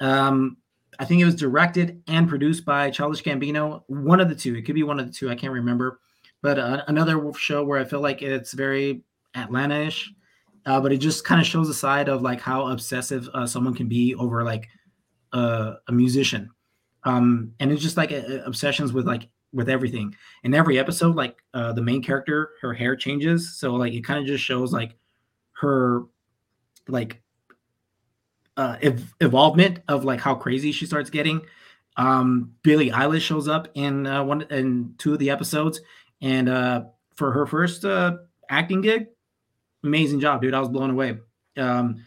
[0.00, 0.56] Um,
[0.98, 3.82] I think it was directed and produced by Childish Gambino.
[3.86, 4.54] One of the two.
[4.54, 5.30] It could be one of the two.
[5.30, 6.00] I can't remember.
[6.42, 9.02] But uh, another show where I feel like it's very
[9.34, 10.12] Atlanta-ish,
[10.66, 13.74] uh, but it just kind of shows a side of like how obsessive uh, someone
[13.74, 14.68] can be over like
[15.32, 16.50] a musician.
[17.04, 18.12] Um, and it's just like
[18.44, 20.14] obsessions with like with everything.
[20.44, 24.18] In every episode, like uh, the main character, her hair changes, so like it kind
[24.18, 24.96] of just shows like
[25.62, 26.02] her
[26.88, 27.22] like
[28.56, 31.40] uh ev- evolvement of like how crazy she starts getting.
[31.96, 35.80] Um, Billie Eilish shows up in uh, one in two of the episodes,
[36.20, 36.84] and uh,
[37.16, 39.06] for her first uh, acting gig,
[39.84, 40.54] amazing job, dude.
[40.54, 41.18] I was blown away.
[41.56, 42.04] Um,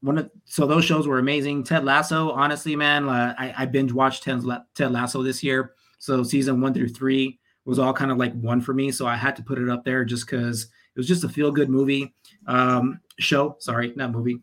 [0.00, 1.64] one of so those shows were amazing.
[1.64, 4.42] Ted Lasso, honestly, man, uh, I, I binge watched Ted,
[4.74, 5.72] Ted Lasso this year.
[5.98, 8.90] So season one through three was all kind of like one for me.
[8.92, 11.50] So I had to put it up there just because it was just a feel
[11.50, 12.14] good movie
[12.46, 13.56] um, show.
[13.58, 14.40] Sorry, not movie.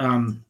[0.00, 0.44] Um,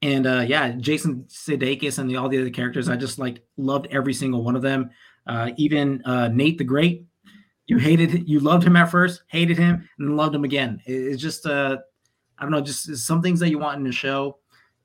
[0.00, 3.88] and uh, yeah, Jason Sudeikis and the, all the other characters, I just like loved
[3.90, 4.90] every single one of them.
[5.26, 7.04] Uh, even uh, Nate the Great,
[7.66, 10.80] you hated you loved him at first, hated him, and loved him again.
[10.86, 11.78] It's just uh
[12.38, 14.38] I don't know, just some things that you want in a show.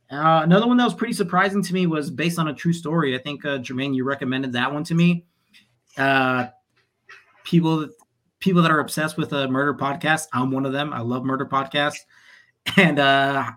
[0.09, 3.15] Uh, another one that was pretty surprising to me was based on a true story.
[3.15, 5.25] I think uh, Jermaine, you recommended that one to me.
[5.97, 6.47] Uh,
[7.43, 7.89] people,
[8.39, 10.93] people that are obsessed with a murder podcast, I'm one of them.
[10.93, 11.99] I love murder podcasts,
[12.77, 13.51] and uh,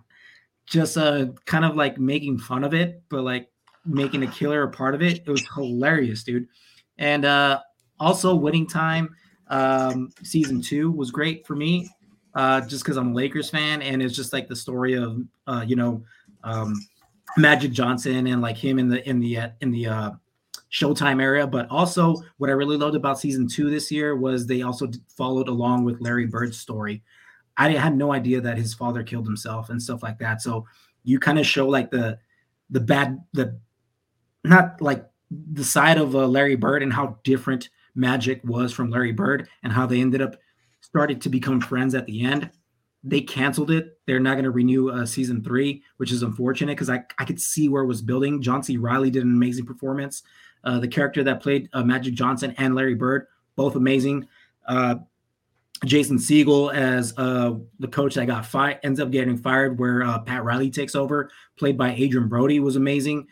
[0.67, 3.49] just uh, kind of like making fun of it, but like
[3.85, 5.23] making a killer a part of it.
[5.27, 6.47] It was hilarious, dude.
[6.99, 7.61] And uh,
[7.99, 9.15] also, Winning Time
[9.49, 11.89] um, season two was great for me,
[12.35, 15.65] uh, just because I'm a Lakers fan, and it's just like the story of uh,
[15.67, 16.03] you know
[16.45, 16.75] um,
[17.37, 20.11] Magic Johnson and like him in the in the uh, in the uh,
[20.73, 21.47] Showtime area.
[21.47, 25.49] But also, what I really loved about season two this year was they also followed
[25.49, 27.03] along with Larry Bird's story.
[27.57, 30.41] I had no idea that his father killed himself and stuff like that.
[30.41, 30.67] So
[31.03, 32.19] you kind of show like the
[32.71, 33.59] the bad the
[34.45, 39.13] not like the side of uh, Larry Bird and how different Magic was from Larry
[39.13, 40.37] Bird and how they ended up
[40.81, 42.51] started to become friends at the end
[43.03, 43.99] they canceled it.
[44.07, 47.41] They're not going to renew uh, season three, which is unfortunate because I, I could
[47.41, 48.43] see where it was building.
[48.43, 48.77] John C.
[48.77, 50.23] Reilly did an amazing performance.
[50.65, 54.27] Uh, the character that played uh, Magic Johnson and Larry Bird, both amazing.
[54.67, 54.97] Uh,
[55.87, 60.19] Jason Segel as uh, the coach that got fired ends up getting fired, where uh,
[60.19, 63.27] Pat Riley takes over, played by Adrien Brody, was amazing.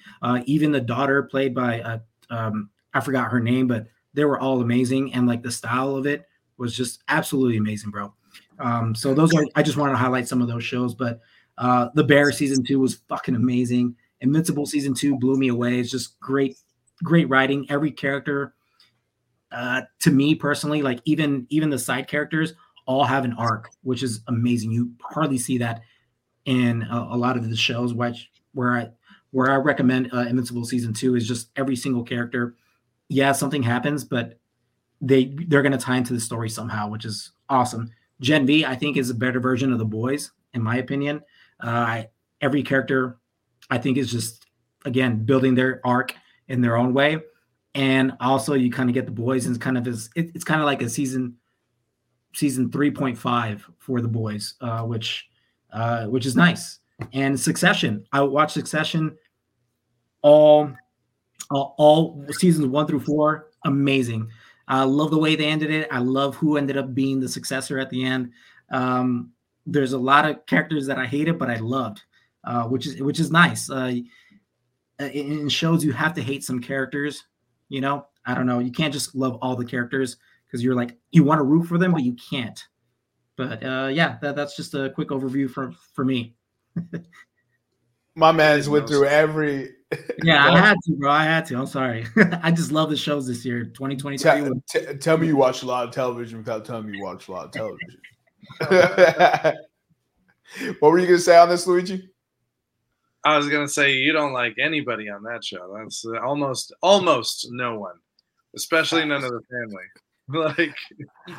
[0.47, 5.13] even the daughter, played by um, I forgot her name, but they were all amazing,
[5.13, 8.15] and like the style of it was just absolutely amazing, bro.
[8.59, 11.21] Um, so those are I just wanted to highlight some of those shows, but
[11.59, 13.95] the Bear season two was fucking amazing.
[14.21, 15.79] Invincible season two blew me away.
[15.79, 16.57] It's just great,
[17.03, 17.67] great writing.
[17.71, 18.55] Every character,
[19.53, 22.55] uh, to me personally, like even even the side characters,
[22.87, 24.73] all have an arc, which is amazing.
[24.73, 25.83] You hardly see that
[26.45, 28.89] in a, a lot of the shows, which where I
[29.31, 32.57] where I recommend uh, Invincible season two is just every single character.
[33.09, 34.39] Yeah, something happens, but
[35.01, 37.91] they they're gonna tie into the story somehow, which is awesome.
[38.21, 41.21] Gen V, I think, is a better version of the boys, in my opinion.
[41.63, 42.09] Uh, I,
[42.41, 43.19] every character,
[43.71, 44.47] I think, is just
[44.85, 46.15] again building their arc
[46.49, 47.19] in their own way,
[47.75, 50.45] and also you kind of get the boys, and it's kind of is it, it's
[50.45, 51.37] kind of like a season
[52.35, 55.29] season three point five for the boys, uh, which
[55.73, 56.79] uh, which is nice.
[57.13, 59.17] And Succession, I watched Succession
[60.23, 60.71] all
[61.51, 64.29] all, all seasons one through four, amazing.
[64.67, 65.89] I love the way they ended it.
[65.91, 68.33] I love who ended up being the successor at the end.
[68.71, 69.33] Um,
[69.65, 72.03] there's a lot of characters that I hated, but I loved,
[72.45, 73.71] uh, which is which is nice.
[73.71, 73.95] Uh,
[74.99, 77.25] it shows you have to hate some characters.
[77.69, 78.59] You know, I don't know.
[78.59, 81.79] You can't just love all the characters because you're like you want to root for
[81.79, 82.63] them, but you can't.
[83.37, 86.35] But uh, yeah, that, that's just a quick overview for for me.
[88.15, 89.71] My man's went through every
[90.23, 91.11] yeah, I had to, bro.
[91.11, 91.57] I had to.
[91.57, 92.07] I'm sorry.
[92.43, 93.65] I just love the shows this year.
[93.65, 94.19] 2023.
[94.19, 97.29] Tell, t- tell me you watch a lot of television without telling me you watch
[97.29, 98.01] a lot of television.
[100.81, 102.11] what were you gonna say on this, Luigi?
[103.29, 105.77] I was gonna say you don't like anybody on that show.
[105.77, 107.97] That's uh, almost almost no one,
[108.57, 109.85] especially none of the family.
[110.31, 110.75] Like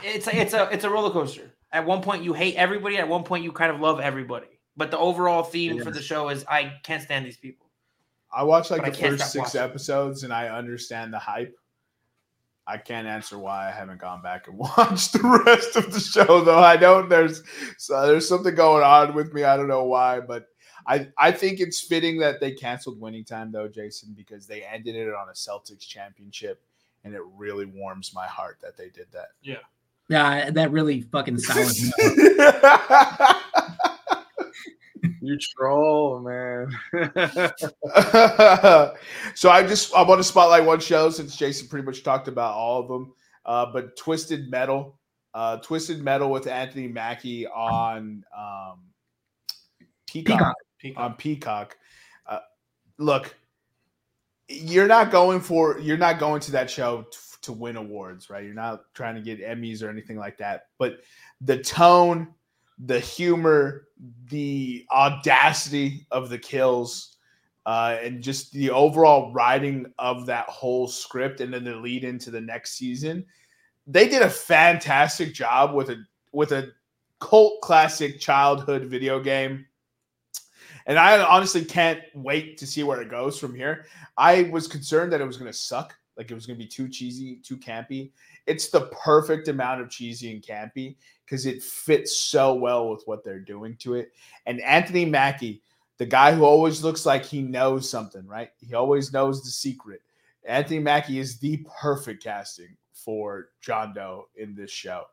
[0.04, 1.54] it's a, it's a it's a roller coaster.
[1.72, 2.98] At one point you hate everybody.
[2.98, 4.48] At one point you kind of love everybody.
[4.76, 7.70] But the overall theme for the show is I can't stand these people.
[8.34, 9.62] I watched like but the first six watching.
[9.62, 11.54] episodes and I understand the hype.
[12.66, 16.44] I can't answer why I haven't gone back and watched the rest of the show
[16.44, 16.58] though.
[16.58, 17.44] I don't there's
[17.78, 19.44] so there's something going on with me.
[19.44, 20.46] I don't know why, but
[20.90, 24.96] I I think it's fitting that they canceled winning time though, Jason, because they ended
[24.96, 26.62] it on a Celtics championship
[27.04, 29.30] and it really warms my heart that they did that.
[29.42, 29.58] Yeah.
[30.10, 31.94] Yeah, that really fucking silenced
[35.22, 36.70] you troll, man.
[39.36, 42.56] so I just I want to spotlight one show since Jason pretty much talked about
[42.56, 43.14] all of them.
[43.46, 45.00] Uh, but Twisted Metal,
[45.34, 48.80] uh, Twisted Metal with Anthony Mackie on um,
[50.08, 50.56] Peacock, Peacock.
[50.80, 51.04] Peacock.
[51.04, 51.78] on Peacock.
[52.26, 52.40] Uh,
[52.98, 53.36] look,
[54.48, 58.44] you're not going for you're not going to that show to, to win awards, right?
[58.44, 60.68] You're not trying to get Emmys or anything like that.
[60.78, 61.00] But
[61.42, 62.34] the tone
[62.80, 63.88] the humor,
[64.30, 67.18] the audacity of the kills,
[67.66, 72.32] uh, and just the overall writing of that whole script, and then the lead into
[72.32, 73.26] the next season.
[73.86, 75.98] They did a fantastic job with a
[76.32, 76.72] with a
[77.20, 79.66] cult classic childhood video game.
[80.90, 83.86] And I honestly can't wait to see where it goes from here.
[84.18, 86.68] I was concerned that it was going to suck, like it was going to be
[86.68, 88.10] too cheesy, too campy.
[88.48, 93.24] It's the perfect amount of cheesy and campy because it fits so well with what
[93.24, 94.14] they're doing to it.
[94.48, 95.62] And Anthony Mackie,
[96.00, 98.50] the guy who always looks like he knows something, right?
[98.60, 100.02] He always knows the secret.
[100.44, 105.04] Anthony Mackie is the perfect casting for John Doe in this show.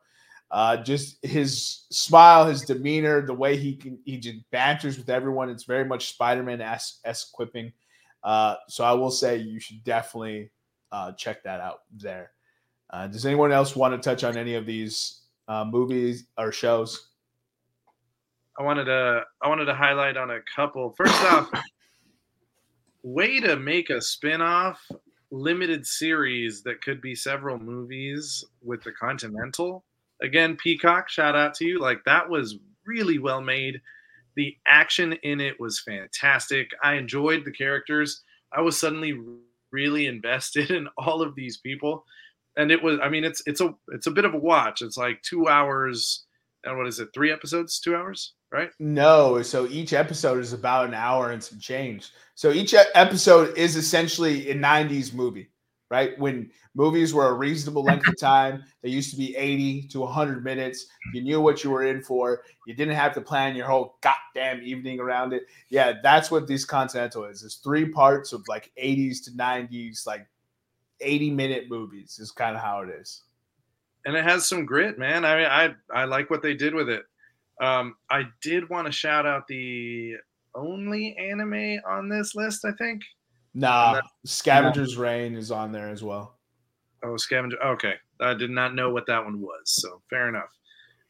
[0.49, 5.49] Uh, just his smile, his demeanor, the way he can he just banters with everyone.
[5.49, 7.73] It's very much Spider-Man s quipping.
[8.23, 10.51] Uh, so I will say you should definitely
[10.91, 12.31] uh, check that out there.
[12.89, 17.09] Uh, does anyone else want to touch on any of these uh, movies or shows?
[18.57, 20.93] I wanted to I wanted to highlight on a couple.
[20.97, 21.49] First off,
[23.03, 24.81] way to make a spin-off
[25.29, 29.83] limited series that could be several movies with the Continental.
[30.21, 31.79] Again, Peacock, shout out to you.
[31.79, 33.81] Like that was really well made.
[34.35, 36.69] The action in it was fantastic.
[36.83, 38.23] I enjoyed the characters.
[38.51, 39.19] I was suddenly
[39.71, 42.05] really invested in all of these people.
[42.55, 44.81] And it was I mean it's it's a it's a bit of a watch.
[44.81, 46.23] It's like 2 hours
[46.63, 47.09] and what is it?
[47.13, 47.79] 3 episodes?
[47.79, 48.33] 2 hours?
[48.51, 48.69] right?
[48.79, 49.41] No.
[49.41, 52.11] So each episode is about an hour and some change.
[52.35, 55.49] So each episode is essentially a 90s movie,
[55.89, 56.17] right?
[56.19, 60.43] When movies were a reasonable length of time, they used to be 80 to 100
[60.43, 60.85] minutes.
[61.13, 62.43] You knew what you were in for.
[62.65, 65.43] You didn't have to plan your whole goddamn evening around it.
[65.69, 67.43] Yeah, that's what this Continental is.
[67.43, 70.27] It's three parts of like 80s to 90s, like
[71.01, 73.23] 80 minute movies is kind of how it is.
[74.05, 75.25] And it has some grit, man.
[75.25, 77.03] I mean, I I like what they did with it.
[77.61, 80.15] Um, I did want to shout out the
[80.55, 83.01] only anime on this list, I think.
[83.57, 86.37] Nah, Scavenger's Reign is on there as well.
[87.01, 87.57] Oh, Scavenger.
[87.63, 87.95] Okay.
[88.19, 89.63] I did not know what that one was.
[89.65, 90.49] So fair enough.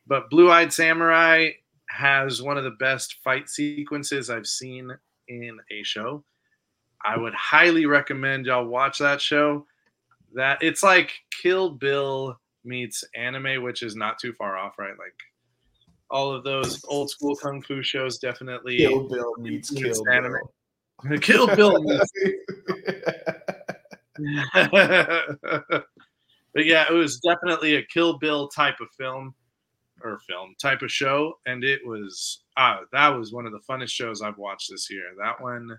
[0.08, 1.50] But Blue Eyed Samurai
[1.90, 4.90] has one of the best fight sequences I've seen
[5.28, 6.24] in a show.
[7.04, 9.66] I would highly recommend y'all watch that show.
[10.34, 14.98] That it's like Kill Bill meets anime, which is not too far off, right?
[14.98, 15.20] Like
[16.10, 20.54] all of those old school kung fu shows definitely Kill Bill meets Kill Bill.
[21.22, 22.02] Kill Bill.
[26.54, 29.36] But yeah, it was definitely a Kill Bill type of film
[30.02, 33.92] or film type of show, and it was ah, that was one of the funnest
[33.92, 35.04] shows I've watched this year.
[35.20, 35.78] That one,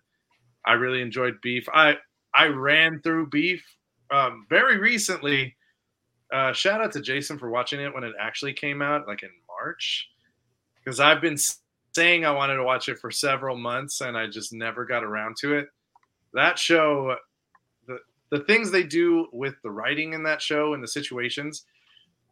[0.64, 1.68] I really enjoyed Beef.
[1.74, 1.96] I
[2.32, 3.64] I ran through Beef
[4.12, 5.56] um, very recently.
[6.32, 9.30] Uh, shout out to Jason for watching it when it actually came out, like in
[9.48, 10.08] March
[10.88, 11.36] because I've been
[11.98, 15.36] saying I wanted to watch it for several months and I just never got around
[15.40, 15.66] to it.
[16.32, 17.16] That show,
[17.88, 17.98] the
[18.30, 21.64] the things they do with the writing in that show and the situations,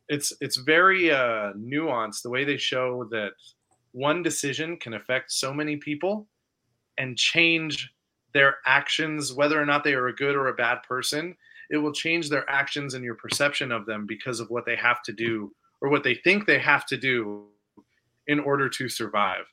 [0.08, 2.22] it's it's very uh, nuanced.
[2.22, 3.32] The way they show that
[3.90, 6.28] one decision can affect so many people
[6.98, 7.92] and change
[8.34, 11.34] their actions, whether or not they are a good or a bad person.
[11.70, 15.02] It will change their actions and your perception of them because of what they have
[15.02, 17.46] to do or what they think they have to do
[18.28, 19.46] in order to survive.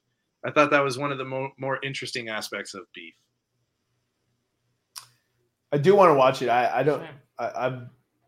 [0.45, 3.13] I thought that was one of the mo- more interesting aspects of beef.
[5.71, 6.49] I do want to watch it.
[6.49, 7.03] I, I don't.
[7.39, 7.81] I, I've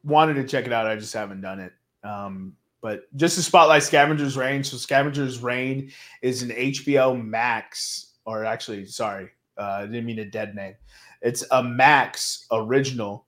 [0.03, 0.87] wanted to check it out.
[0.87, 1.73] I just haven't done it.
[2.03, 4.63] Um, but just to spotlight Scavenger's Reign.
[4.63, 5.91] So Scavenger's Reign
[6.21, 10.75] is an HBO Max, or actually, sorry, uh, I didn't mean a dead name.
[11.21, 13.24] It's a Max original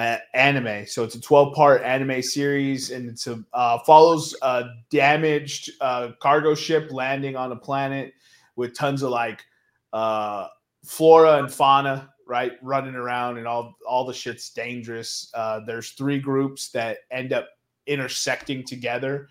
[0.00, 0.86] uh, anime.
[0.86, 6.12] So it's a 12 part anime series and it's a uh, follows a damaged uh,
[6.20, 8.14] cargo ship landing on a planet
[8.56, 9.44] with tons of like
[9.92, 10.48] uh,
[10.84, 12.52] flora and fauna, right?
[12.62, 15.30] Running around and all, all the shit's dangerous.
[15.34, 17.48] Uh, there's three groups that end up
[17.86, 19.28] intersecting together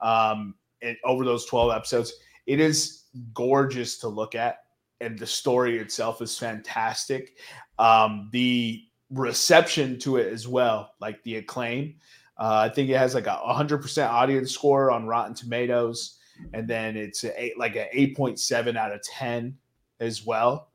[0.00, 2.12] um, and over those 12 episodes.
[2.46, 3.04] It is
[3.34, 4.58] gorgeous to look at.
[5.00, 7.36] And the story itself is fantastic.
[7.80, 11.96] Um, the reception to it as well, like the acclaim.
[12.38, 16.18] Uh, I think it has like a 100% audience score on Rotten Tomatoes,
[16.54, 19.56] and then it's a like an 8.7 out of 10
[20.00, 20.70] as well.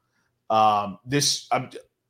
[0.49, 1.49] Um, this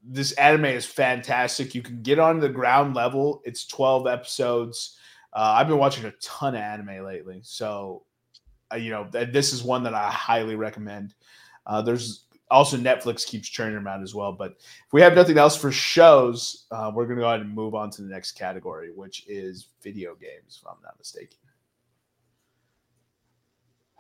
[0.03, 1.73] this anime is fantastic.
[1.73, 3.41] You can get on the ground level.
[3.45, 4.97] It's 12 episodes.
[5.34, 8.03] Uh, I've been watching a ton of anime lately, so
[8.71, 11.15] uh, you know th- this is one that I highly recommend.
[11.65, 14.32] Uh, there's also Netflix keeps churning them out as well.
[14.32, 17.54] But if we have nothing else for shows, uh, we're going to go ahead and
[17.54, 21.38] move on to the next category, which is video games, if I'm not mistaken.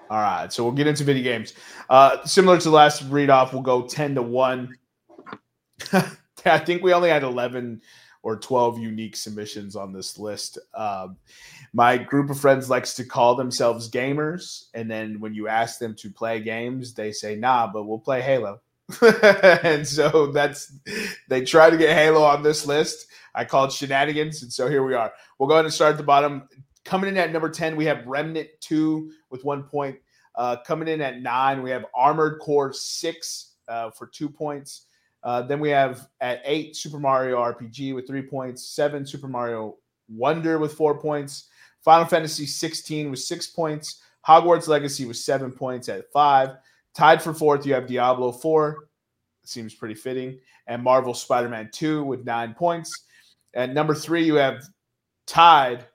[0.09, 1.53] All right, so we'll get into video games.
[1.89, 4.77] Uh, similar to the last read off, we'll go 10 to 1.
[6.45, 7.81] I think we only had 11
[8.27, 10.59] or 12 unique submissions on this list.
[10.73, 11.15] Um,
[11.71, 15.95] my group of friends likes to call themselves gamers and then when you ask them
[15.95, 18.59] to play games they say nah but we'll play halo.
[19.63, 20.73] And so that's
[21.29, 23.07] they try to get halo on this list.
[23.33, 25.13] I call it shenanigans and so here we are.
[25.39, 26.49] We'll go ahead and start at the bottom.
[26.83, 29.95] Coming in at number 10 we have remnant 2 with one point.
[30.35, 34.86] Uh, coming in at 9 we have armored core 6 uh, for two points
[35.23, 39.77] uh, then we have at 8 super mario rpg with three points 7 super mario
[40.09, 41.49] Wonder with four points.
[41.83, 44.01] Final Fantasy 16 with six points.
[44.27, 46.57] Hogwarts Legacy with seven points at five.
[46.93, 48.87] Tied for fourth, you have Diablo 4.
[49.43, 50.39] Seems pretty fitting.
[50.67, 53.05] And Marvel Spider Man 2 with nine points.
[53.53, 54.63] At number three, you have
[55.25, 55.85] tied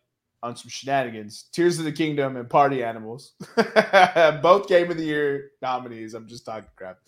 [0.42, 3.34] on some shenanigans Tears of the Kingdom and Party Animals.
[4.42, 6.14] Both Game of the Year nominees.
[6.14, 6.98] I'm just talking crap.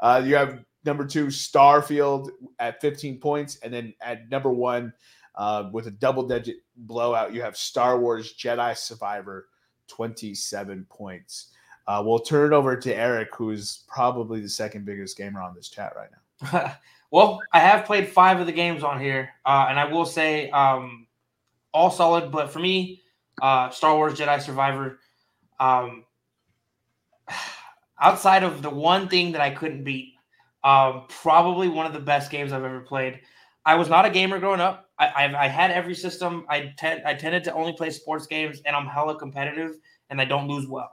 [0.00, 3.56] Uh, you have number two, Starfield at 15 points.
[3.62, 4.92] And then at number one,
[5.34, 9.48] uh, with a double digit blowout, you have Star Wars Jedi Survivor,
[9.88, 11.48] 27 points.
[11.86, 15.68] Uh, we'll turn it over to Eric, who's probably the second biggest gamer on this
[15.68, 16.10] chat right
[16.52, 16.76] now.
[17.10, 20.50] well, I have played five of the games on here, uh, and I will say
[20.50, 21.06] um,
[21.72, 22.30] all solid.
[22.30, 23.02] But for me,
[23.40, 25.00] uh, Star Wars Jedi Survivor,
[25.58, 26.04] um,
[28.00, 30.11] outside of the one thing that I couldn't beat,
[30.64, 33.20] um, probably one of the best games I've ever played.
[33.64, 34.90] I was not a gamer growing up.
[34.98, 36.44] I, I, I had every system.
[36.48, 39.76] I, te- I tended to only play sports games, and I'm hella competitive,
[40.10, 40.90] and I don't lose well.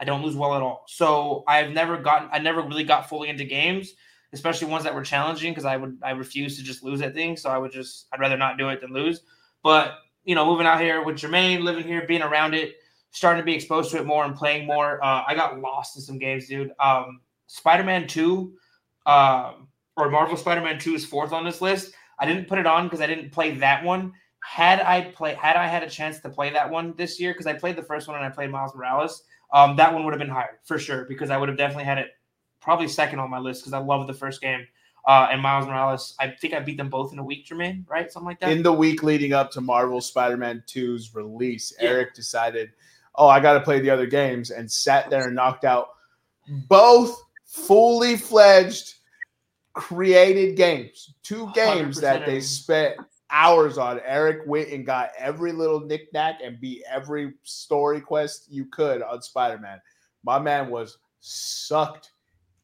[0.00, 0.84] I don't lose well at all.
[0.86, 2.28] So I've never gotten.
[2.32, 3.94] I never really got fully into games,
[4.32, 7.42] especially ones that were challenging, because I would I refuse to just lose at things.
[7.42, 9.22] So I would just I'd rather not do it than lose.
[9.62, 9.94] But
[10.24, 12.76] you know, moving out here with Jermaine, living here, being around it,
[13.10, 15.02] starting to be exposed to it more and playing more.
[15.02, 16.72] Uh, I got lost in some games, dude.
[16.78, 18.52] Um, Spider Man Two,
[19.08, 21.92] um, or Marvel Spider Man Two is fourth on this list.
[22.18, 24.12] I didn't put it on because I didn't play that one.
[24.44, 27.46] Had I play, had I had a chance to play that one this year, because
[27.46, 30.20] I played the first one and I played Miles Morales, um, that one would have
[30.20, 32.10] been higher for sure because I would have definitely had it
[32.60, 34.66] probably second on my list because I love the first game.
[35.06, 38.12] Uh, and Miles Morales, I think I beat them both in a week, Jermaine, right?
[38.12, 38.50] Something like that.
[38.50, 41.88] In the week leading up to Marvel Spider-Man 2's release, yeah.
[41.88, 42.72] Eric decided,
[43.14, 45.90] oh, I got to play the other games, and sat there and knocked out
[46.68, 48.96] both fully fledged
[49.78, 52.96] created games, two games that they spent
[53.30, 54.00] hours on.
[54.04, 59.22] Eric went and got every little knickknack and beat every story quest you could on
[59.22, 59.80] Spider Man.
[60.24, 62.10] My man was sucked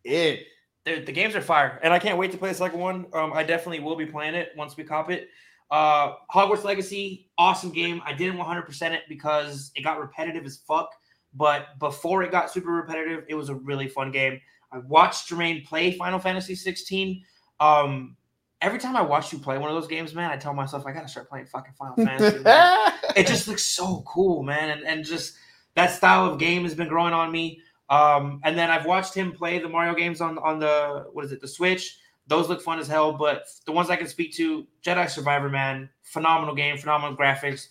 [0.02, 0.38] in.
[0.84, 3.06] The, the, games are fire, and I can't wait to play the second one.
[3.12, 5.28] Um, I definitely will be playing it once we cop it.
[5.70, 8.02] Uh, Hogwarts Legacy, awesome game.
[8.04, 10.90] I didn't 100% it because it got repetitive as fuck.
[11.32, 14.40] But before it got super repetitive, it was a really fun game.
[14.74, 17.22] I watched Jermaine play Final Fantasy 16.
[17.60, 18.16] Um,
[18.60, 20.92] every time I watch you play one of those games, man, I tell myself I
[20.92, 22.42] gotta start playing fucking Final Fantasy.
[23.16, 25.36] it just looks so cool, man, and and just
[25.76, 27.60] that style of game has been growing on me.
[27.88, 31.32] Um, and then I've watched him play the Mario games on on the what is
[31.32, 31.98] it, the Switch.
[32.26, 35.90] Those look fun as hell, but the ones I can speak to, Jedi Survivor, man,
[36.02, 37.68] phenomenal game, phenomenal graphics.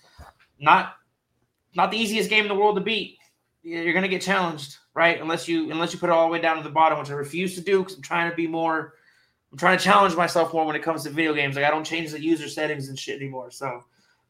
[0.60, 0.94] Not
[1.76, 3.18] not the easiest game in the world to beat.
[3.62, 5.20] You're gonna get challenged right?
[5.22, 7.14] Unless you unless you put it all the way down to the bottom, which I
[7.14, 8.94] refuse to do because I'm trying to be more.
[9.52, 11.56] I'm trying to challenge myself more when it comes to video games.
[11.56, 13.52] Like I don't change the user settings and shit anymore.
[13.52, 13.84] So,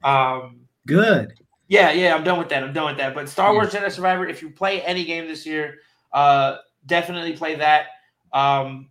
[0.03, 1.34] um, good.
[1.70, 2.64] Yeah, yeah, I'm done with that.
[2.64, 3.16] I'm done with that.
[3.16, 5.80] But Star Wars Jedi Survivor, if you play any game this year,
[6.11, 7.88] uh, definitely play that.
[8.34, 8.89] Um,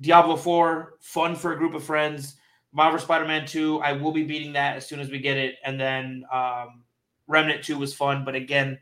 [0.00, 2.36] Diablo 4, fun for a group of friends.
[2.72, 5.56] Marvel Spider-Man 2, I will be beating that as soon as we get it.
[5.64, 6.84] And then um,
[7.26, 8.78] Remnant 2 was fun, but again,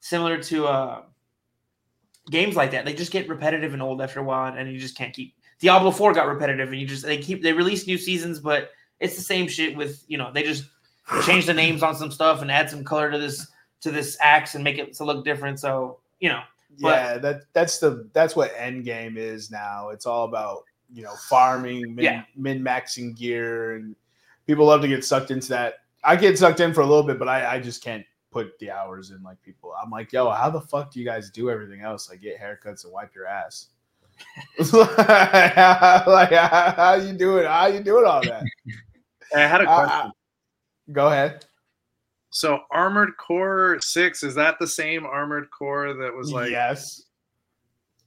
[0.00, 1.02] similar to uh,
[2.30, 2.84] games like that.
[2.84, 5.34] They just get repetitive and old after a while, and you just can't keep.
[5.60, 8.70] Diablo Four got repetitive, and you just they keep they release new seasons, but
[9.00, 10.64] it's the same shit with you know they just
[11.24, 13.46] change the names on some stuff and add some color to this
[13.80, 15.60] to this axe and make it to look different.
[15.60, 16.40] So you know,
[16.80, 19.90] but, yeah, that that's the that's what end game is now.
[19.90, 22.22] It's all about you know farming, min, yeah.
[22.36, 23.94] min maxing gear, and
[24.46, 25.74] people love to get sucked into that.
[26.02, 28.04] I get sucked in for a little bit, but I, I just can't
[28.34, 29.72] put the hours in like people.
[29.80, 32.10] I'm like, yo, how the fuck do you guys do everything else?
[32.10, 33.68] Like get haircuts and wipe your ass.
[34.72, 37.46] like how, how you doing?
[37.46, 38.42] How you doing all that?
[39.34, 39.88] I had a question.
[39.88, 40.10] Uh,
[40.92, 41.46] go ahead.
[42.30, 46.50] So Armored Core Six is that the same Armored Core that was like?
[46.50, 47.02] Yes.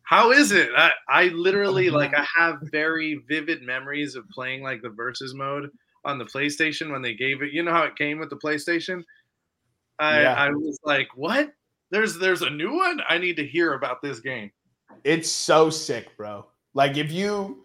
[0.04, 0.70] How is it?
[0.76, 5.70] I, I literally like I have very vivid memories of playing like the versus mode
[6.04, 7.54] on the PlayStation when they gave it.
[7.54, 9.04] You know how it came with the PlayStation?
[10.00, 10.34] I, yeah.
[10.34, 11.52] I was like, what?
[11.90, 13.02] There's there's a new one?
[13.08, 14.52] I need to hear about this game.
[15.04, 16.46] It's so sick, bro.
[16.74, 17.64] Like if you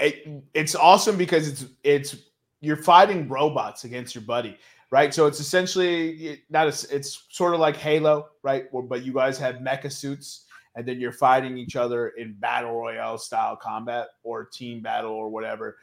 [0.00, 2.16] it, it's awesome because it's it's
[2.60, 4.58] you're fighting robots against your buddy,
[4.90, 5.14] right?
[5.14, 8.64] So it's essentially not a, it's sort of like Halo, right?
[8.72, 13.18] But you guys have mecha suits and then you're fighting each other in battle royale
[13.18, 15.76] style combat or team battle or whatever.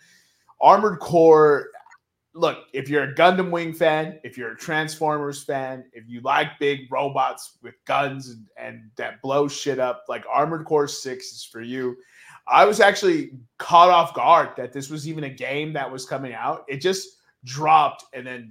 [0.61, 1.69] Armored Core
[2.39, 6.57] look, if you're a Gundam Wing fan, if you're a Transformers fan, if you like
[6.57, 11.43] big robots with guns and, and that blow shit up, like Armored Core 6 is
[11.43, 11.97] for you.
[12.47, 16.33] I was actually caught off guard that this was even a game that was coming
[16.33, 16.63] out.
[16.69, 18.49] It just dropped, and then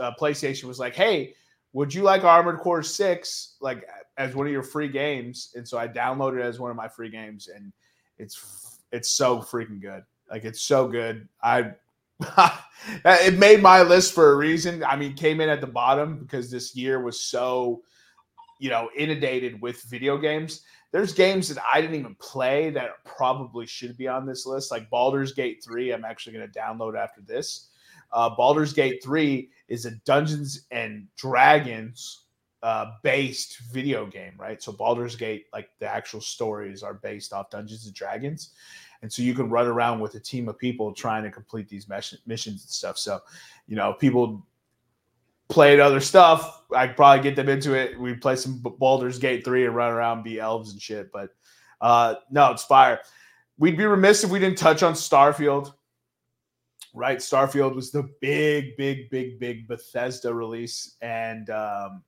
[0.00, 1.34] uh, PlayStation was like, "Hey,
[1.72, 5.76] would you like Armored Core Six like as one of your free games?" And so
[5.76, 7.70] I downloaded it as one of my free games, and
[8.16, 10.04] it's it's so freaking good.
[10.30, 11.28] Like it's so good.
[11.42, 11.72] I
[13.04, 14.84] it made my list for a reason.
[14.84, 17.82] I mean, came in at the bottom because this year was so,
[18.58, 20.62] you know, inundated with video games.
[20.92, 24.88] There's games that I didn't even play that probably should be on this list, like
[24.90, 25.92] Baldur's Gate 3.
[25.92, 27.68] I'm actually going to download after this.
[28.12, 32.24] Uh, Baldur's Gate 3 is a Dungeons and Dragons
[32.62, 34.62] uh, based video game, right?
[34.62, 38.50] So Baldur's Gate, like the actual stories are based off Dungeons and Dragons.
[39.04, 41.90] And so you can run around with a team of people trying to complete these
[41.90, 42.96] missions and stuff.
[42.96, 43.20] So,
[43.66, 44.46] you know, people
[45.50, 46.62] played other stuff.
[46.74, 48.00] I probably get them into it.
[48.00, 51.12] We'd play some Baldur's Gate 3 and run around, be elves and shit.
[51.12, 51.34] But
[51.82, 53.00] uh no, it's fire.
[53.58, 55.74] We'd be remiss if we didn't touch on Starfield.
[56.94, 57.18] Right?
[57.18, 60.96] Starfield was the big, big, big, big Bethesda release.
[61.02, 62.02] And um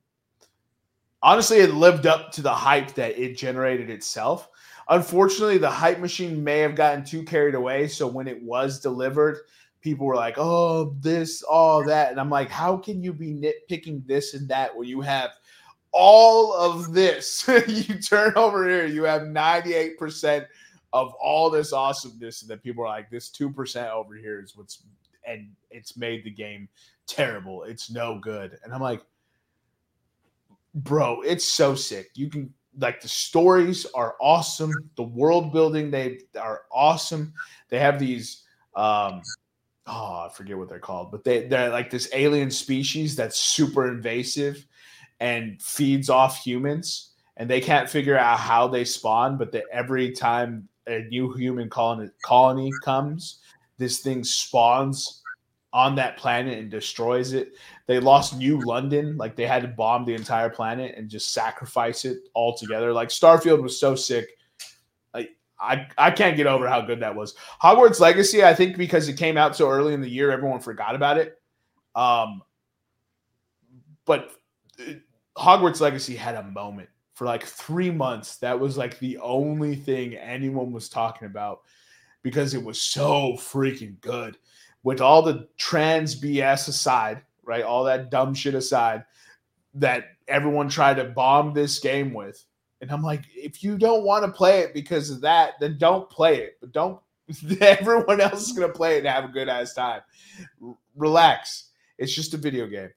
[1.22, 4.48] honestly, it lived up to the hype that it generated itself.
[4.88, 7.88] Unfortunately, the hype machine may have gotten too carried away.
[7.88, 9.38] So when it was delivered,
[9.80, 12.10] people were like, oh, this, all that.
[12.10, 15.30] And I'm like, how can you be nitpicking this and that when you have
[15.92, 17.48] all of this?
[17.66, 20.46] you turn over here, you have 98%
[20.92, 22.42] of all this awesomeness.
[22.42, 24.82] And then people are like, this 2% over here is what's,
[25.26, 26.68] and it's made the game
[27.08, 27.64] terrible.
[27.64, 28.58] It's no good.
[28.62, 29.02] And I'm like,
[30.74, 32.10] bro, it's so sick.
[32.14, 34.72] You can like the stories are awesome.
[34.96, 37.32] The world building they are awesome.
[37.68, 38.42] They have these
[38.74, 39.22] um
[39.86, 43.88] oh, I forget what they're called, but they they're like this alien species that's super
[43.88, 44.66] invasive
[45.20, 50.12] and feeds off humans and they can't figure out how they spawn, but that every
[50.12, 53.40] time a new human colony colony comes,
[53.78, 55.22] this thing spawns
[55.72, 57.52] on that planet and destroys it.
[57.86, 62.04] They lost New London, like they had to bomb the entire planet and just sacrifice
[62.04, 62.92] it altogether.
[62.92, 64.26] Like Starfield was so sick.
[65.58, 67.34] I I can't get over how good that was.
[67.62, 70.94] Hogwarts Legacy, I think because it came out so early in the year, everyone forgot
[70.94, 71.40] about it.
[71.94, 72.42] Um,
[74.04, 74.32] but
[74.78, 74.92] uh,
[75.36, 78.36] Hogwarts Legacy had a moment for like three months.
[78.38, 81.60] That was like the only thing anyone was talking about
[82.22, 84.36] because it was so freaking good
[84.82, 87.62] with all the trans BS aside, right?
[87.62, 89.04] All that dumb shit aside
[89.74, 92.44] that everyone tried to bomb this game with.
[92.80, 96.10] And I'm like, if you don't want to play it because of that, then don't
[96.10, 96.56] play it.
[96.60, 97.00] But don't
[97.60, 100.00] everyone else is gonna play it and have a good ass time.
[100.62, 101.70] R- relax.
[101.98, 102.90] It's just a video game.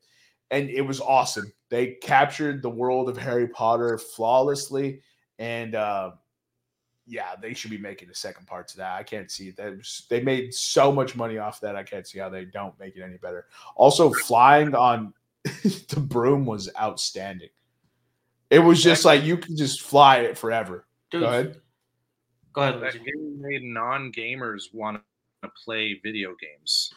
[0.51, 1.51] And it was awesome.
[1.69, 5.01] They captured the world of Harry Potter flawlessly.
[5.37, 6.11] And uh,
[7.09, 8.93] yeah, they should be making a second part to that.
[8.93, 9.83] I can't see that.
[10.09, 11.75] They made so much money off that.
[11.75, 13.47] I can't see how they don't make it any better.
[13.75, 17.49] Also, flying on the broom was outstanding.
[18.51, 20.85] It was just like you can just fly it forever.
[21.09, 21.61] Dude, Go ahead.
[22.53, 22.81] Go ahead.
[22.81, 25.01] That game made non gamers want
[25.41, 26.93] to play video games.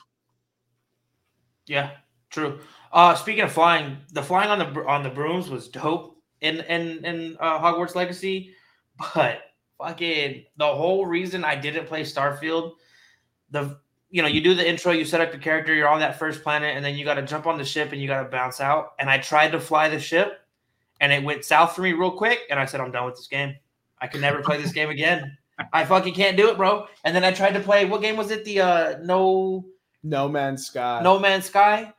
[1.67, 1.93] Yeah,
[2.29, 2.59] true.
[2.93, 7.05] Uh, speaking of flying, the flying on the on the brooms was dope in in
[7.05, 8.55] in uh, Hogwarts Legacy,
[9.15, 9.41] but
[9.83, 12.73] fucking the whole reason I didn't play Starfield,
[13.51, 13.79] the
[14.11, 16.43] you know, you do the intro, you set up your character, you're on that first
[16.43, 18.61] planet, and then you got to jump on the ship and you got to bounce
[18.61, 18.93] out.
[18.99, 20.41] And I tried to fly the ship,
[21.01, 23.27] and it went south for me real quick, and I said, I'm done with this
[23.27, 23.57] game.
[24.03, 25.37] I can never play this game again.
[25.73, 26.87] I fucking can't do it, bro.
[27.05, 27.85] And then I tried to play.
[27.85, 28.45] What game was it?
[28.45, 29.65] The uh no
[30.03, 31.01] No Man's Sky.
[31.03, 31.93] No Man's Sky.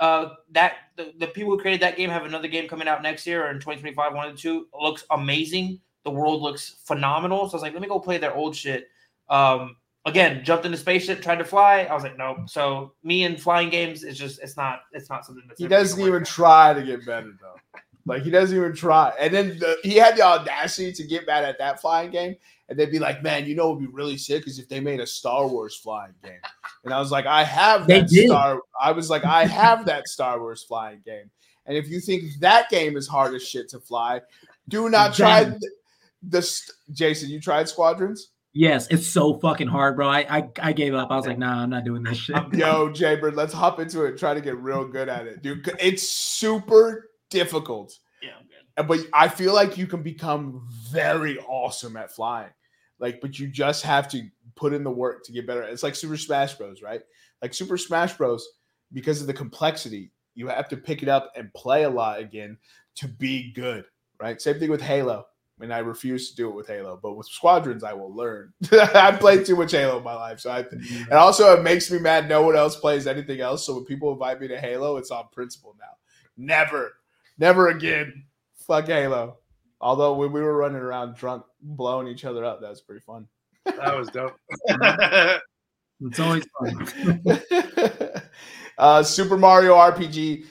[0.00, 3.26] Uh, that the, the people who created that game have another game coming out next
[3.26, 4.14] year or in 2025.
[4.14, 5.80] One of the two it looks amazing.
[6.08, 7.46] The world looks phenomenal.
[7.48, 8.88] So I was like, let me go play their old shit.
[9.28, 11.80] Um, again, jumped in the spaceship, tried to fly.
[11.80, 12.38] I was like, nope.
[12.48, 16.00] So me and flying games is just it's not it's not something that's he doesn't
[16.00, 17.80] even try to get better though.
[18.06, 19.12] Like he doesn't even try.
[19.20, 22.36] And then the, he had the audacity to get mad at that flying game.
[22.70, 24.80] And they'd be like, man, you know what would be really sick is if they
[24.80, 26.40] made a Star Wars flying game.
[26.84, 28.62] And I was like, I have that Star.
[28.80, 31.30] I was like, I have that Star Wars flying game.
[31.66, 34.22] And if you think that game is hard as shit to fly,
[34.68, 35.52] do not try
[36.22, 38.30] this Jason, you tried Squadrons?
[38.52, 40.08] Yes, it's so fucking hard, bro.
[40.08, 41.10] I I, I gave up.
[41.10, 42.36] I was like, nah, I'm not doing this shit.
[42.54, 44.18] Yo, Jaybird, let's hop into it.
[44.18, 45.70] Try to get real good at it, dude.
[45.78, 47.96] It's super difficult.
[48.22, 52.50] Yeah, but I feel like you can become very awesome at flying.
[52.98, 55.62] Like, but you just have to put in the work to get better.
[55.62, 57.02] It's like Super Smash Bros, right?
[57.40, 58.44] Like Super Smash Bros,
[58.92, 62.56] because of the complexity, you have to pick it up and play a lot again
[62.96, 63.84] to be good,
[64.20, 64.42] right?
[64.42, 65.26] Same thing with Halo
[65.60, 66.98] and I refuse to do it with Halo.
[67.02, 68.52] But with Squadrons, I will learn.
[68.72, 70.60] I played too much Halo in my life, so I.
[70.60, 72.28] And also, it makes me mad.
[72.28, 73.66] No one else plays anything else.
[73.66, 75.96] So when people invite me to Halo, it's on principle now.
[76.36, 76.92] Never,
[77.38, 78.24] never again.
[78.66, 79.38] Fuck Halo.
[79.80, 83.26] Although when we were running around drunk, blowing each other up, that was pretty fun.
[83.64, 84.36] That was dope.
[86.00, 86.86] It's always fun.
[88.78, 90.44] uh, Super Mario RPG.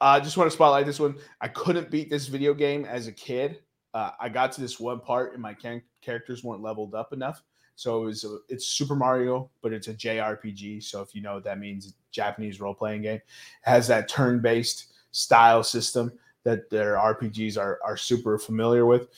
[0.00, 1.16] I uh, just want to spotlight this one.
[1.40, 3.60] I couldn't beat this video game as a kid.
[3.94, 7.42] Uh, I got to this one part and my can- characters weren't leveled up enough.
[7.74, 10.82] So it was a, it's Super Mario, but it's a JRPG.
[10.82, 13.26] So if you know what that means, Japanese role playing game it
[13.62, 16.12] has that turn based style system
[16.44, 19.08] that their RPGs are are super familiar with.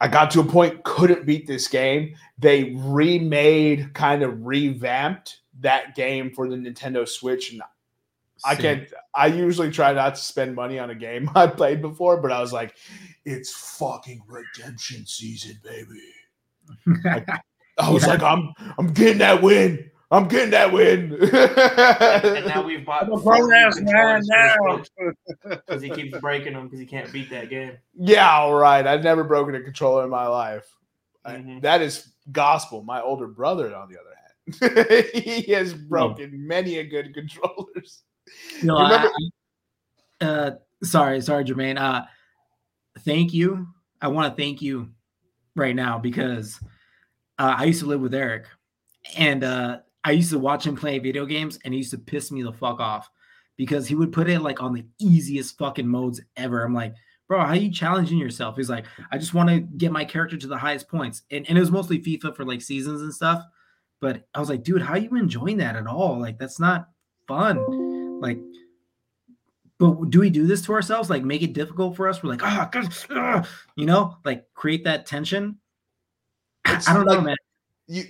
[0.00, 2.16] I got to a point couldn't beat this game.
[2.38, 7.62] They remade, kind of revamped that game for the Nintendo Switch, and
[8.44, 8.88] I can't.
[9.14, 12.40] I usually try not to spend money on a game I played before, but I
[12.40, 12.76] was like,
[13.24, 16.00] "It's fucking redemption season, baby."
[17.08, 17.24] I,
[17.78, 18.08] I was Yeah.
[18.10, 19.90] like, "I'm, I'm getting that win.
[20.12, 24.82] I'm getting that win." and now we've bought I'm a grown ass man now.
[25.42, 27.72] because he keeps breaking them because he can't beat that game.
[27.94, 28.86] yeah, all right.
[28.86, 30.66] I've never broken a controller in my life.
[31.24, 31.62] I- Mhm.
[31.62, 32.82] that is gospel.
[32.82, 38.02] My older brother, on the other hand, he has broken many a good controllers.
[38.62, 39.10] No, You remember-
[40.20, 40.50] I- uh,
[40.82, 41.78] sorry, sorry, Jermaine.
[41.78, 42.02] Uh,
[43.00, 43.66] thank you.
[44.02, 44.90] I want to thank you
[45.56, 46.58] right now because
[47.38, 48.46] uh, I used to live with Eric,
[49.16, 52.30] and uh, I used to watch him play video games, and he used to piss
[52.30, 53.08] me the fuck off
[53.56, 56.64] because he would put it like on the easiest fucking modes ever.
[56.64, 56.94] I'm like,
[57.28, 58.56] bro, how are you challenging yourself?
[58.56, 61.56] He's like, I just want to get my character to the highest points, and, and
[61.56, 63.42] it was mostly FIFA for like seasons and stuff.
[64.00, 66.18] But I was like, dude, how you enjoying that at all?
[66.18, 66.88] Like, that's not
[67.28, 67.58] fun.
[68.20, 68.38] Like,
[69.78, 71.08] but do we do this to ourselves?
[71.10, 72.22] Like, make it difficult for us?
[72.22, 75.58] We're like, ah, God, ah," you know, like create that tension.
[76.66, 77.36] I- It's I don't know, like- man.
[77.88, 78.04] You,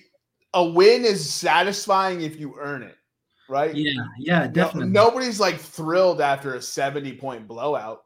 [0.52, 2.96] a win is satisfying if you earn it,
[3.48, 3.74] right?
[3.74, 4.90] Yeah, yeah, No- definitely.
[4.90, 8.02] nobody's like thrilled after a 70 point blowout.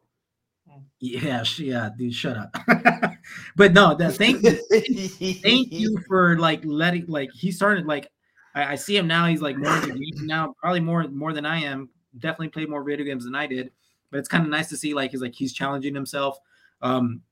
[1.00, 2.54] Yeah, yeah, dude, shut up.
[3.56, 8.08] but no, that thank you, thank you for like letting like he started like
[8.54, 9.26] I, I see him now.
[9.26, 11.88] He's like more into now, probably more more than I am.
[12.18, 13.70] Definitely played more video games than I did.
[14.10, 16.38] But it's kind of nice to see like he's like he's challenging himself.
[16.82, 17.22] Um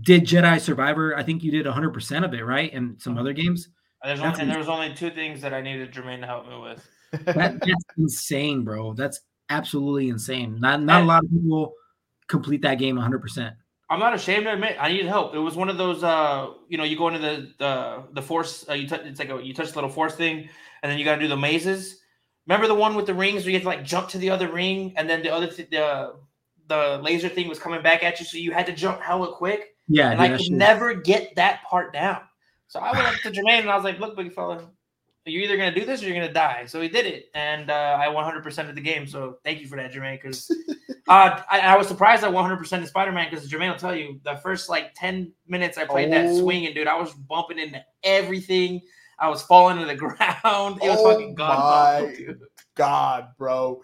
[0.00, 1.16] did Jedi Survivor?
[1.16, 2.72] I think you did 100 percent of it, right?
[2.72, 3.68] And some other games.
[4.02, 6.48] And there's only, and there was only two things that I needed Jermaine to help
[6.48, 6.86] me with.
[7.24, 8.94] That, that's insane, bro.
[8.94, 10.58] That's absolutely insane.
[10.60, 11.72] Not not a lot of people
[12.28, 13.20] complete that game 100.
[13.20, 13.54] percent
[13.88, 15.34] I'm not ashamed to admit I needed help.
[15.34, 18.68] It was one of those, uh, you know, you go into the the the force.
[18.68, 19.02] Uh, you touch.
[19.04, 20.48] It's like a you touch the little force thing,
[20.82, 22.00] and then you got to do the mazes.
[22.46, 24.48] Remember the one with the rings where you had to like jump to the other
[24.50, 26.14] ring, and then the other th- the
[26.68, 29.74] the laser thing was coming back at you, so you had to jump hella quick.
[29.88, 32.20] Yeah, and dude, I could shit- never get that part down.
[32.68, 34.68] So I went up to Jermaine and I was like, "Look, big fella,
[35.24, 37.96] you're either gonna do this or you're gonna die." So he did it, and uh,
[38.00, 39.06] I 100% of the game.
[39.06, 40.20] So thank you for that, Jermaine.
[40.20, 40.48] Because
[41.08, 44.36] uh, I, I was surprised at 100% in Spider-Man because Jermaine will tell you the
[44.36, 46.38] first like 10 minutes I played that Oh.
[46.40, 48.82] swing, and dude, I was bumping into everything.
[49.18, 50.80] I was falling to the ground.
[50.82, 52.34] It was Oh fucking god my.
[52.74, 53.80] God, bro.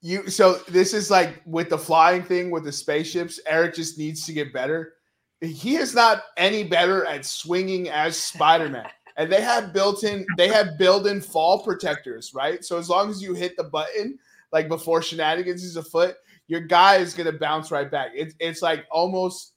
[0.00, 3.40] You so this is like with the flying thing with the spaceships.
[3.46, 4.94] Eric just needs to get better.
[5.40, 8.88] He is not any better at swinging as Spider Man.
[9.18, 12.64] and they have built-in they have built-in fall protectors, right?
[12.64, 14.18] So as long as you hit the button
[14.52, 16.14] like before shenanigans is afoot,
[16.46, 18.12] your guy is gonna bounce right back.
[18.14, 19.54] It's it's like almost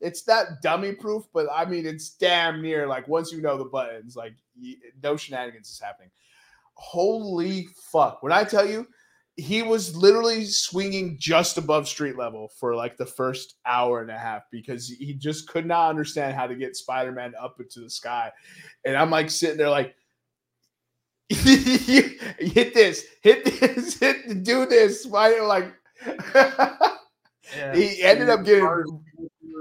[0.00, 3.64] it's not dummy proof, but I mean it's damn near like once you know the
[3.64, 4.34] buttons, like
[5.02, 6.10] no shenanigans is happening.
[6.74, 8.22] Holy fuck!
[8.22, 8.86] When I tell you,
[9.36, 14.18] he was literally swinging just above street level for like the first hour and a
[14.18, 18.30] half because he just could not understand how to get Spider-Man up into the sky.
[18.84, 19.94] And I'm like sitting there like
[21.28, 25.06] hit this, hit this, hit do this.
[25.06, 25.72] Why like
[27.56, 27.74] Yeah.
[27.74, 28.64] he ended up getting
[29.40, 29.54] he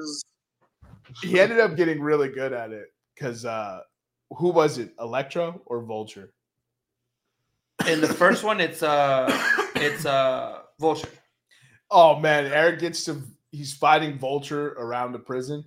[1.23, 3.81] ended up getting really good at it because uh
[4.31, 6.33] who was it, Electro or Vulture?
[7.87, 9.27] In the first one, it's uh,
[9.75, 11.09] it's uh, Vulture.
[11.89, 15.63] Oh man, Eric gets to he's fighting Vulture around the prison.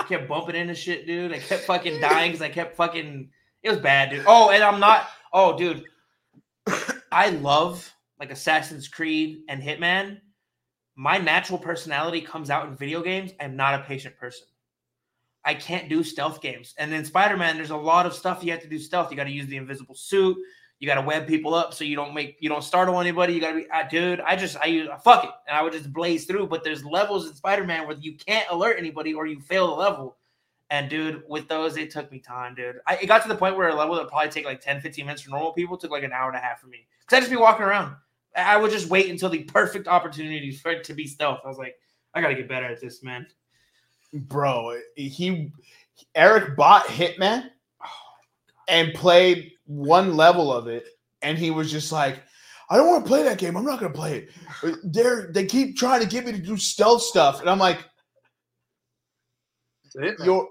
[0.00, 1.32] I kept bumping into shit, dude.
[1.32, 3.30] I kept fucking dying because I kept fucking.
[3.62, 4.24] It was bad, dude.
[4.26, 5.08] Oh, and I'm not.
[5.32, 5.84] Oh, dude.
[7.12, 10.18] I love like Assassin's Creed and Hitman.
[10.96, 13.32] My natural personality comes out in video games.
[13.40, 14.46] I'm not a patient person.
[15.44, 16.74] I can't do stealth games.
[16.78, 19.10] And in Spider Man, there's a lot of stuff you have to do stealth.
[19.10, 20.36] You got to use the invisible suit.
[20.78, 23.34] You got to web people up so you don't make you don't startle anybody.
[23.34, 24.20] You got to be, uh, dude.
[24.20, 26.46] I just I use fuck it, and I would just blaze through.
[26.46, 29.74] But there's levels in Spider Man where you can't alert anybody or you fail the
[29.74, 30.16] level.
[30.70, 32.80] And dude, with those, it took me time, dude.
[32.86, 35.04] I, it got to the point where a level that probably take like 10, 15
[35.04, 36.86] minutes for normal people took like an hour and a half for me.
[37.06, 37.94] Cause I just be walking around.
[38.36, 41.40] I would just wait until the perfect opportunity for it to be stealth.
[41.44, 41.76] I was like,
[42.14, 43.26] I gotta get better at this, man.
[44.12, 45.52] Bro, he
[46.14, 47.50] Eric bought Hitman
[47.82, 47.88] oh,
[48.68, 50.84] and played one level of it,
[51.22, 52.22] and he was just like,
[52.70, 53.56] I don't want to play that game.
[53.56, 54.78] I'm not gonna play it.
[54.84, 57.78] They're they keep trying to get me to do stealth stuff, and I'm like,
[60.24, 60.48] you're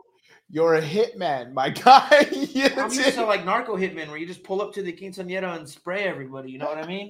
[0.49, 2.27] you're a hitman, my guy.
[2.31, 5.67] I'm used to like narco hitman where you just pull up to the quinceañera and
[5.67, 6.51] spray everybody.
[6.51, 7.09] You know what I mean?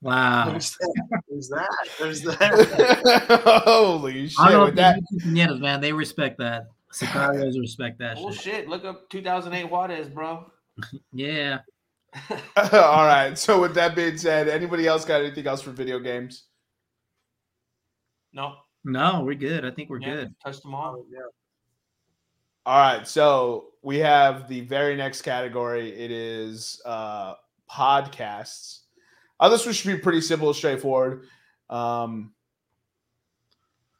[0.00, 0.50] Wow.
[0.50, 1.22] There's that.
[1.28, 1.88] There's that.
[1.98, 3.62] There's that.
[3.64, 4.40] Holy shit.
[4.40, 5.00] I don't know with if that.
[5.24, 5.80] that, man.
[5.80, 6.64] They respect that.
[6.92, 8.40] Sicarios respect that Oh shit.
[8.42, 8.68] shit!
[8.68, 10.50] Look up 2008 Juarez, bro.
[11.12, 11.58] Yeah.
[12.56, 13.38] All right.
[13.38, 16.44] So with that being said, anybody else got anything else for video games?
[18.34, 19.64] No, No, we're good.
[19.64, 20.34] I think we're yeah, good.
[20.44, 21.04] touched them all.
[21.10, 21.20] yeah.
[22.66, 23.06] All right.
[23.06, 25.90] So we have the very next category.
[25.98, 27.34] It is uh
[27.72, 28.80] podcasts.
[29.40, 31.24] Uh, this one should be pretty simple and straightforward.
[31.70, 32.32] Um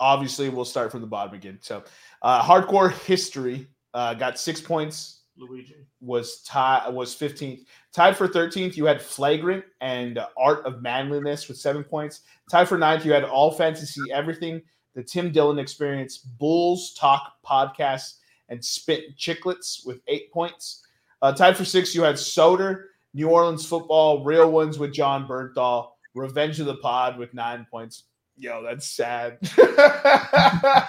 [0.01, 1.59] obviously we'll start from the bottom again.
[1.62, 1.85] So
[2.23, 5.77] uh hardcore history uh got six points Luigi.
[6.01, 7.64] was tied was 15th.
[7.93, 12.20] Tied for 13th, you had Flagrant and Art of Manliness with seven points.
[12.51, 14.62] Tied for ninth, you had All Fantasy Everything,
[14.95, 18.14] the Tim Dillon Experience, Bulls Talk Podcast,
[18.49, 20.87] and Spit Chicklets with eight points.
[21.23, 22.85] Uh, tied for six, you had Soder,
[23.15, 28.05] New Orleans Football, Real Ones with Jon Bernthal, Revenge of the Pod with nine points.
[28.37, 29.39] Yo, that's sad.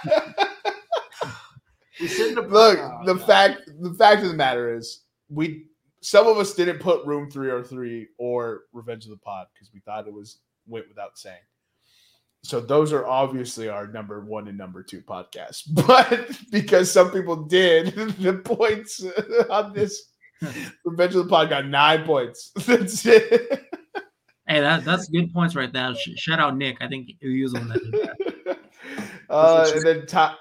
[2.00, 3.28] We shouldn't have Look, the God.
[3.28, 5.66] fact the fact of the matter is we
[6.02, 10.08] some of us didn't put Room 303 or Revenge of the Pod because we thought
[10.08, 11.40] it was went without saying.
[12.44, 15.64] So those are obviously our number one and number two podcasts.
[15.88, 19.02] But because some people did, the points
[19.50, 20.10] on this
[20.86, 22.52] Revenge of the Pod got nine points.
[22.66, 23.70] That's it.
[24.48, 25.96] Hey, that, that's good points right there.
[25.96, 26.78] Sh- shout out Nick.
[26.82, 28.60] I think he was one that
[29.30, 30.38] uh, and then ti-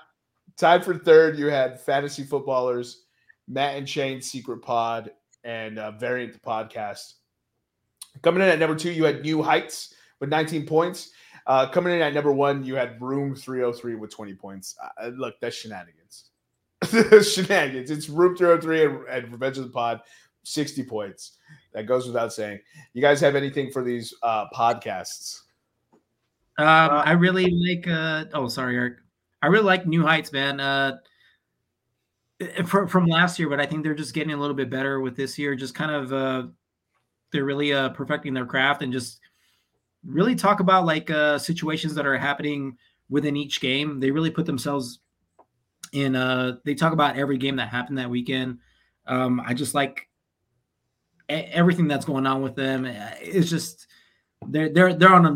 [0.56, 3.04] tied for third, you had Fantasy Footballers,
[3.46, 5.12] Matt and Shane's Secret Pod,
[5.44, 7.14] and uh, Variant the Podcast.
[8.22, 11.12] Coming in at number two, you had New Heights with 19 points.
[11.46, 14.76] Uh, coming in at number one, you had Room 303 with 20 points.
[15.00, 16.01] Uh, look, that's shenanigans.
[17.22, 17.90] shenanigans.
[17.90, 20.00] It's Room 303 and, and Revenge of the Pod,
[20.44, 21.38] 60 points.
[21.74, 22.60] That goes without saying.
[22.94, 25.40] You guys have anything for these uh, podcasts?
[26.58, 27.88] Um, I really like.
[27.88, 28.98] Uh, oh, sorry, Eric.
[29.40, 30.60] I really like New Heights, man.
[30.60, 30.98] Uh,
[32.66, 35.16] from from last year, but I think they're just getting a little bit better with
[35.16, 35.54] this year.
[35.54, 36.48] Just kind of, uh,
[37.32, 39.20] they're really uh, perfecting their craft and just
[40.04, 42.76] really talk about like uh, situations that are happening
[43.08, 44.00] within each game.
[44.00, 45.00] They really put themselves
[45.92, 46.16] in.
[46.16, 48.58] Uh, they talk about every game that happened that weekend.
[49.06, 50.08] Um, I just like
[51.28, 52.84] everything that's going on with them.
[52.84, 53.86] Uh, It's just
[54.48, 55.26] they're they're they're on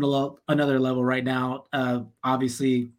[0.47, 1.65] another level right now.
[1.73, 2.91] Uh, obviously,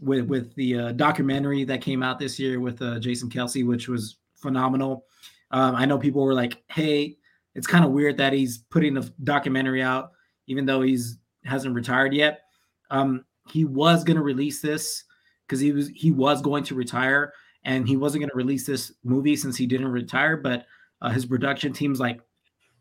[0.00, 3.88] with with the uh, documentary that came out this year with uh, Jason Kelce, which
[3.88, 5.04] was phenomenal.
[5.50, 7.18] Um, I know people were like, "Hey,
[7.54, 10.12] it's kind of weird that he's putting a documentary out,
[10.46, 12.42] even though he's hasn't retired yet."
[12.90, 15.04] Um, he was going to release this
[15.46, 17.32] because he was he was going to retire,
[17.64, 20.36] and he wasn't going to release this movie since he didn't retire.
[20.36, 20.66] But
[21.02, 22.20] uh, his production team's like,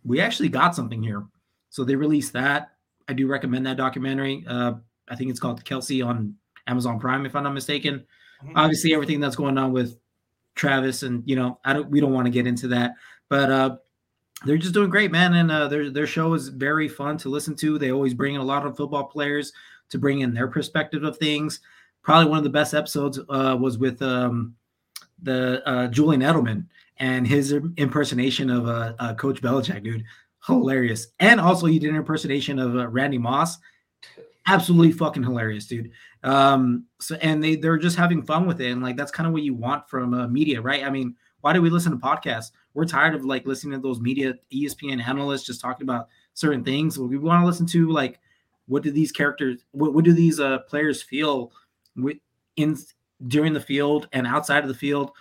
[0.04, 1.24] "We actually got something here."
[1.70, 2.72] So they released that.
[3.08, 4.46] I do recommend that documentary.
[4.48, 4.74] Uh,
[5.10, 6.36] I think it's called Kelce on
[6.68, 8.06] Amazon Prime, if I'm not mistaken.
[8.44, 8.54] Mhm.
[8.56, 9.98] Obviously, everything that's going on with
[10.56, 11.90] Travis, and you know, I don't.
[11.90, 12.94] We don't want to get into that,
[13.28, 13.78] but uh,
[14.46, 15.34] they're just doing great, man.
[15.34, 17.78] And uh, their their show is very fun to listen to.
[17.78, 19.52] They always bring in a lot of football players
[19.90, 21.60] to bring in their perspective of things.
[22.04, 24.56] Probably one of the best episodes uh, was with um,
[25.22, 26.66] the uh, Julian Edelman
[26.98, 30.04] and his impersonation of uh, uh, Coach Belichick, dude
[30.46, 31.08] hilarious.
[31.20, 33.58] And also, he did an impersonation of uh, Randy Moss.
[34.46, 35.92] Absolutely fucking hilarious, dude.
[36.24, 39.34] Um, so and they they're just having fun with it, and like that's kind of
[39.34, 40.84] what you want from uh, media, right?
[40.84, 42.52] I mean, why do we listen to podcasts?
[42.74, 47.00] We're tired of like listening to those media ESPN analysts just talking about certain things.
[47.00, 48.20] We want to listen to like
[48.68, 51.52] what do these characters, what, what do these players feel
[52.56, 52.78] in
[53.28, 55.12] during the field and outside of the field,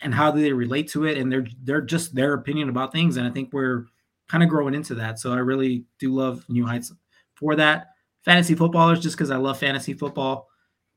[0.00, 1.18] and how do they relate to it?
[1.18, 3.86] And they're they're just their opinion about things, and I think we're
[4.28, 5.18] kind of growing into that.
[5.18, 6.92] So I really do love New Heights
[7.34, 7.88] for that.
[8.24, 10.48] Fantasy footballers, just because I love fantasy football.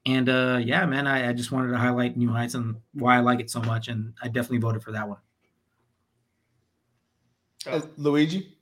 [0.06, 3.20] And uh, yeah, man, I, I just wanted to highlight New Heights and why I
[3.20, 3.88] like it so much.
[3.88, 5.20] And I definitely voted for that one.
[7.68, 8.58] Uh, Luigi?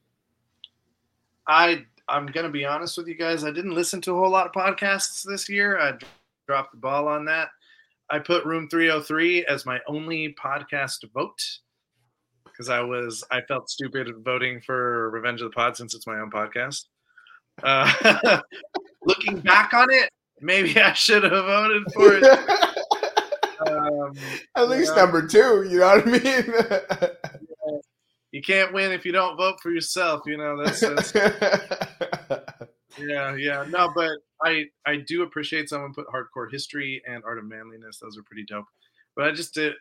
[1.48, 3.44] I I'm gonna be honest with you guys.
[3.44, 5.80] I didn't listen to a whole lot of podcasts this year.
[5.80, 5.94] I
[6.50, 7.50] dropped the ball on that.
[8.10, 11.40] I put Room 303 as my only podcast vote
[12.44, 16.20] because I was I felt stupid voting for Revenge of the Pod since it's my
[16.20, 16.86] own podcast.
[17.62, 18.42] Uh,
[19.06, 20.10] looking back on it,
[20.42, 22.40] maybe I should have voted for it.
[23.68, 24.14] Um,
[24.56, 25.02] At least yeah.
[25.02, 27.82] number two, you know what I mean?
[28.32, 30.22] you can't win if you don't vote for yourself.
[30.26, 31.12] You know that's, that's
[33.00, 33.66] yeah, yeah.
[33.70, 38.00] No, but I I do appreciate someone put hardcore history and art of manliness.
[38.00, 38.66] Those are pretty dope.
[39.16, 39.74] But I just did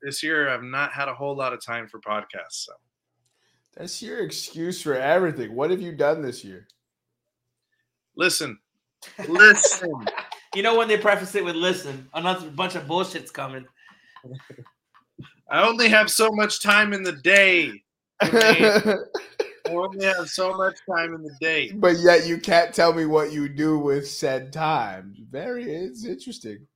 [0.00, 0.48] this year.
[0.48, 2.64] I've not had a whole lot of time for podcasts.
[2.64, 2.72] So
[3.76, 5.54] that's your excuse for everything.
[5.54, 6.66] What have you done this year?
[8.16, 8.58] Listen,
[9.28, 10.06] listen.
[10.54, 13.66] you know when they preface it with "listen," another bunch of bullshit's coming.
[15.50, 17.82] I only have so much time in the day.
[19.72, 21.72] I only have so much time in the day.
[21.72, 25.14] But yet you can't tell me what you do with said time.
[25.30, 26.66] Very it's interesting.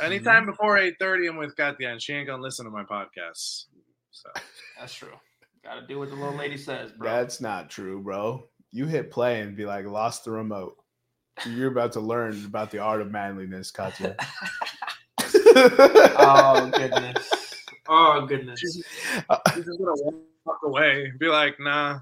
[0.00, 3.66] Anytime before 8:30, I'm with Katya and she ain't gonna listen to my podcasts.
[4.10, 4.30] So
[4.78, 5.12] that's true.
[5.64, 7.10] Gotta do what the little lady says, bro.
[7.10, 8.48] That's not true, bro.
[8.70, 10.76] You hit play and be like, lost the remote.
[11.46, 14.16] You're about to learn about the art of manliness, Katya.
[15.56, 17.30] oh goodness.
[17.88, 18.60] Oh goodness.
[18.60, 22.00] She's, she's just gonna walk away, be like, nah.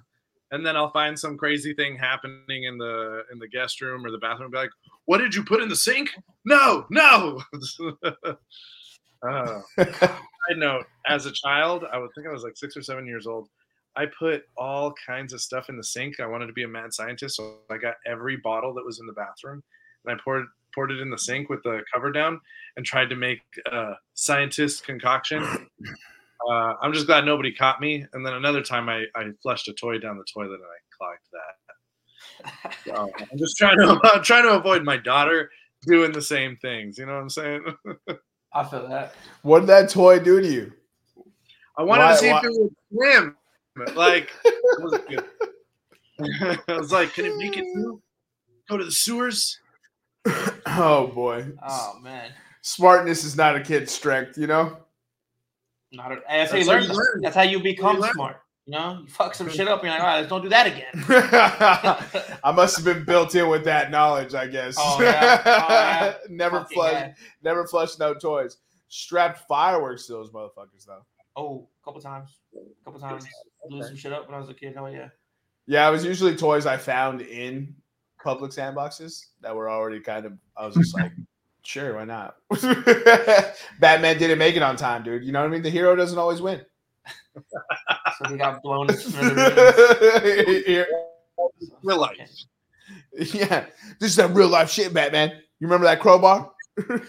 [0.53, 4.11] And then I'll find some crazy thing happening in the in the guest room or
[4.11, 4.50] the bathroom.
[4.50, 4.70] Be like,
[5.07, 6.11] what did you put in the sink?
[6.44, 7.42] No, no.
[9.28, 13.07] uh, side note: As a child, I would think I was like six or seven
[13.07, 13.48] years old.
[13.96, 16.20] I put all kinds of stuff in the sink.
[16.20, 19.07] I wanted to be a mad scientist, so I got every bottle that was in
[19.07, 19.62] the bathroom
[20.05, 22.40] and I poured poured it in the sink with the cover down
[22.76, 25.68] and tried to make a scientist concoction.
[26.49, 28.05] Uh, I'm just glad nobody caught me.
[28.12, 31.20] And then another time, I, I flushed a toy down the toilet and I clogged
[31.32, 31.57] that.
[32.84, 35.51] So I'm just trying to I'm trying to avoid my daughter
[35.86, 36.99] doing the same things.
[36.99, 37.64] You know what I'm saying?
[38.55, 39.14] I feel that.
[39.43, 40.72] What did that toy do to you?
[41.76, 42.38] I wanted why, to see why?
[42.38, 43.36] if it would swim.
[43.95, 44.30] Like,
[46.20, 47.64] I was like, can it make it
[48.68, 49.59] go to the sewers?
[50.66, 51.47] oh boy.
[51.66, 52.30] Oh man.
[52.62, 54.76] Smartness is not a kid's strength, you know.
[55.93, 56.82] Not a, that's, how you learn.
[56.84, 57.20] You learn.
[57.20, 58.43] That's how you become you smart.
[58.66, 60.49] You know, you fuck some shit up, and you're like, all right, let's don't do
[60.49, 62.38] that again.
[62.45, 64.76] I must have been built in with that knowledge, I guess.
[64.78, 65.43] Oh, yeah.
[65.45, 66.14] Oh, yeah.
[66.30, 67.12] never Fucking flush, yeah.
[67.43, 68.59] never flush no toys.
[68.88, 71.05] Strapped fireworks to those motherfuckers though.
[71.34, 73.26] Oh, a couple times, a couple times.
[73.68, 74.74] Blew some shit up when I was a kid.
[74.74, 75.09] Hell yeah.
[75.66, 77.74] Yeah, it was usually toys I found in
[78.22, 80.34] public sandboxes that were already kind of.
[80.57, 81.12] I was just like,
[81.63, 82.37] sure, why not?
[83.81, 85.25] Batman didn't make it on time, dude.
[85.25, 85.63] You know what I mean?
[85.63, 86.61] The hero doesn't always win.
[87.37, 88.89] so he got blown
[91.83, 92.17] Real life.
[93.15, 93.67] Yeah,
[93.99, 95.31] this is that real life shit, Batman.
[95.59, 96.51] You remember that crowbar?
[96.89, 97.01] you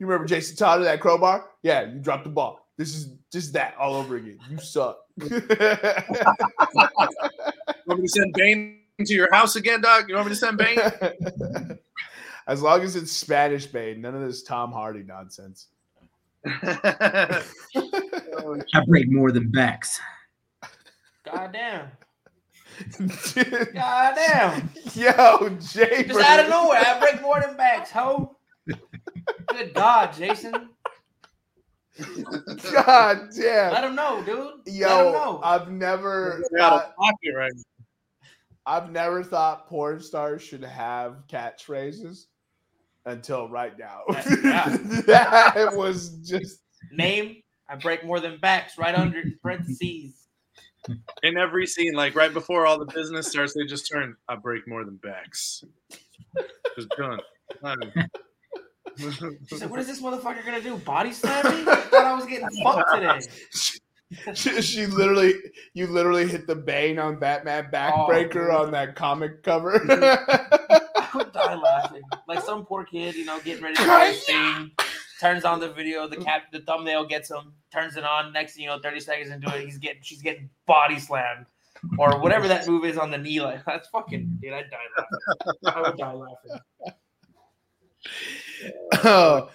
[0.00, 1.46] remember Jason Todd that crowbar?
[1.62, 2.68] Yeah, you dropped the ball.
[2.76, 4.38] This is just that all over again.
[4.50, 4.98] You suck.
[5.18, 5.32] want
[8.00, 10.08] me to send Bane to your house again, Doug?
[10.08, 10.78] You want me to send Bane?
[12.46, 15.68] As long as it's Spanish Bane, none of this Tom Hardy nonsense.
[16.46, 17.42] I
[18.86, 20.00] break more than backs.
[21.24, 21.88] God damn.
[23.74, 24.70] God damn.
[24.94, 26.04] Yo, Jay.
[26.04, 28.36] Just out of nowhere, I break more than backs, ho.
[28.66, 30.70] Good God, Jason.
[32.72, 33.72] God damn.
[33.72, 34.74] Let him know, dude.
[34.74, 35.40] Yo, know.
[35.44, 36.42] I've never.
[36.58, 36.94] Thought,
[37.36, 37.52] right
[38.64, 42.26] I've never thought porn stars should have catchphrases
[43.06, 44.02] until right now.
[44.08, 47.36] that was just name.
[47.68, 50.14] I break more than backs right under parentheses.
[51.22, 54.16] In every scene, like right before all the business starts, they just turn.
[54.28, 55.62] I break more than backs.
[56.76, 57.20] Just done.
[58.98, 60.76] She's like, "What is this motherfucker gonna do?
[60.78, 61.70] Body slam me?
[61.70, 63.20] I thought I was getting fucked today."
[64.34, 65.34] she, she, literally,
[65.74, 69.78] you literally hit the Bane on Batman backbreaker oh, on that comic cover.
[69.78, 70.76] Mm-hmm.
[71.14, 72.02] I would die laughing.
[72.26, 74.70] Like some poor kid, you know, getting ready to play thing,
[75.20, 78.32] turns on the video, the cap, the thumbnail gets him, turns it on.
[78.32, 81.46] Next, you know, thirty seconds into it, he's getting, she's getting body slammed,
[81.98, 83.40] or whatever that move is on the knee.
[83.40, 85.56] Like that's fucking, dude, I'd die laughing.
[85.66, 86.60] I would die laughing.
[89.04, 89.48] Oh.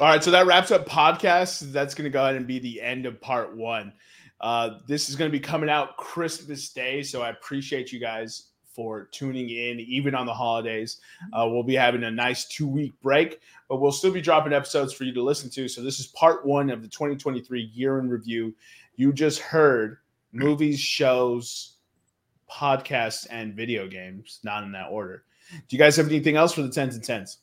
[0.00, 1.72] All right, so that wraps up podcast.
[1.72, 3.92] That's going to go ahead and be the end of part one.
[4.40, 8.47] Uh, this is going to be coming out Christmas Day, so I appreciate you guys
[8.78, 11.00] for tuning in, even on the holidays.
[11.32, 14.92] Uh, we'll be having a nice two week break, but we'll still be dropping episodes
[14.92, 15.66] for you to listen to.
[15.66, 18.54] So, this is part one of the 2023 year in review.
[18.94, 19.98] You just heard
[20.30, 21.78] movies, shows,
[22.48, 25.24] podcasts, and video games, not in that order.
[25.50, 27.38] Do you guys have anything else for the 10s and 10s?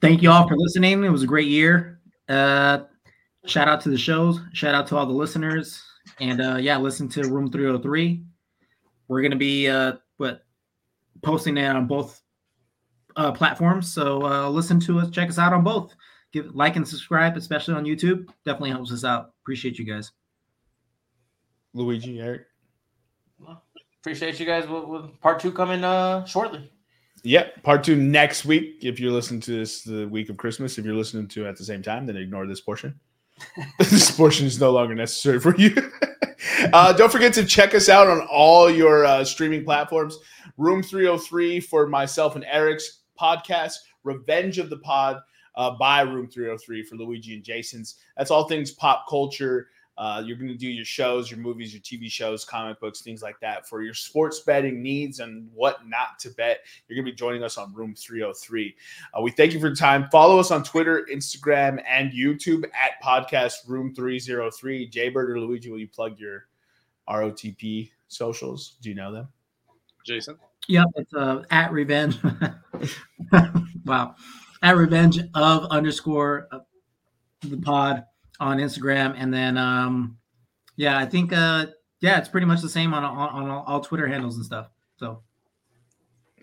[0.00, 1.04] Thank you all for listening.
[1.04, 2.00] It was a great year.
[2.26, 2.84] Uh,
[3.44, 4.40] shout out to the shows.
[4.54, 5.82] Shout out to all the listeners.
[6.20, 8.24] And uh, yeah, listen to Room 303.
[9.08, 10.44] We're going to be uh, what
[11.22, 12.20] posting it on both
[13.16, 13.92] uh, platforms.
[13.92, 15.10] So uh, listen to us.
[15.10, 15.94] Check us out on both.
[16.32, 18.28] Give like and subscribe, especially on YouTube.
[18.44, 19.32] Definitely helps us out.
[19.42, 20.12] Appreciate you guys.
[21.74, 22.42] Luigi, Eric.
[23.38, 23.62] Well,
[24.00, 24.68] appreciate you guys.
[24.68, 26.70] With, with part two coming uh, shortly.
[27.24, 28.78] Yep, part two next week.
[28.82, 31.56] If you're listening to this the week of Christmas, if you're listening to it at
[31.56, 32.98] the same time, then ignore this portion.
[33.78, 35.74] this portion is no longer necessary for you.
[36.72, 40.18] uh, don't forget to check us out on all your uh, streaming platforms.
[40.56, 45.20] Room 303 for myself and Eric's podcast, Revenge of the Pod
[45.56, 47.96] uh, by Room 303 for Luigi and Jason's.
[48.16, 49.68] That's all things pop culture.
[49.98, 53.20] Uh, you're going to do your shows, your movies, your TV shows, comic books, things
[53.20, 56.60] like that for your sports betting needs and what not to bet.
[56.86, 58.76] You're going to be joining us on Room 303.
[59.12, 60.08] Uh, we thank you for your time.
[60.12, 64.88] Follow us on Twitter, Instagram, and YouTube at Podcast Room 303.
[64.88, 66.47] Jaybird or Luigi, will you plug your
[67.08, 68.76] ROTP socials?
[68.82, 69.28] Do you know them?
[70.04, 70.36] Jason?
[70.68, 72.18] Yep, it's uh, at Revenge.
[73.84, 74.14] wow.
[74.62, 76.58] At Revenge of underscore uh,
[77.42, 78.04] the pod
[78.40, 80.18] on Instagram, and then um,
[80.76, 81.66] yeah, I think uh,
[82.00, 84.68] yeah, it's pretty much the same on on, on all, all Twitter handles and stuff.
[84.98, 85.22] So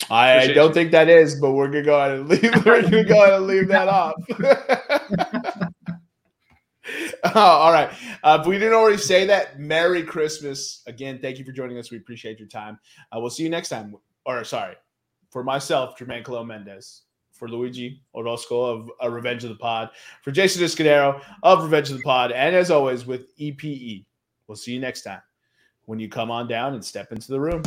[0.09, 0.74] I Appreciate don't you.
[0.74, 2.43] think that is, but we're gonna go ahead and leave.
[2.66, 4.16] We're gonna go ahead and leave that off.
[7.38, 7.91] All right.
[8.23, 11.19] Uh, if we didn't already say that, Merry Christmas again.
[11.21, 11.91] Thank you for joining us.
[11.91, 12.79] We appreciate your time.
[13.11, 13.93] Uh, we'll see you next time.
[14.25, 14.75] Or sorry,
[15.31, 17.01] for myself, Jermaine Colon Mendez.
[17.33, 19.89] For Luigi Orozco of uh, Revenge of the Pod.
[20.23, 22.31] For Jason Escudero of Revenge of the Pod.
[22.31, 24.05] And as always, with EPE.
[24.47, 25.21] We'll see you next time
[25.83, 27.63] when you come on down and step into the room.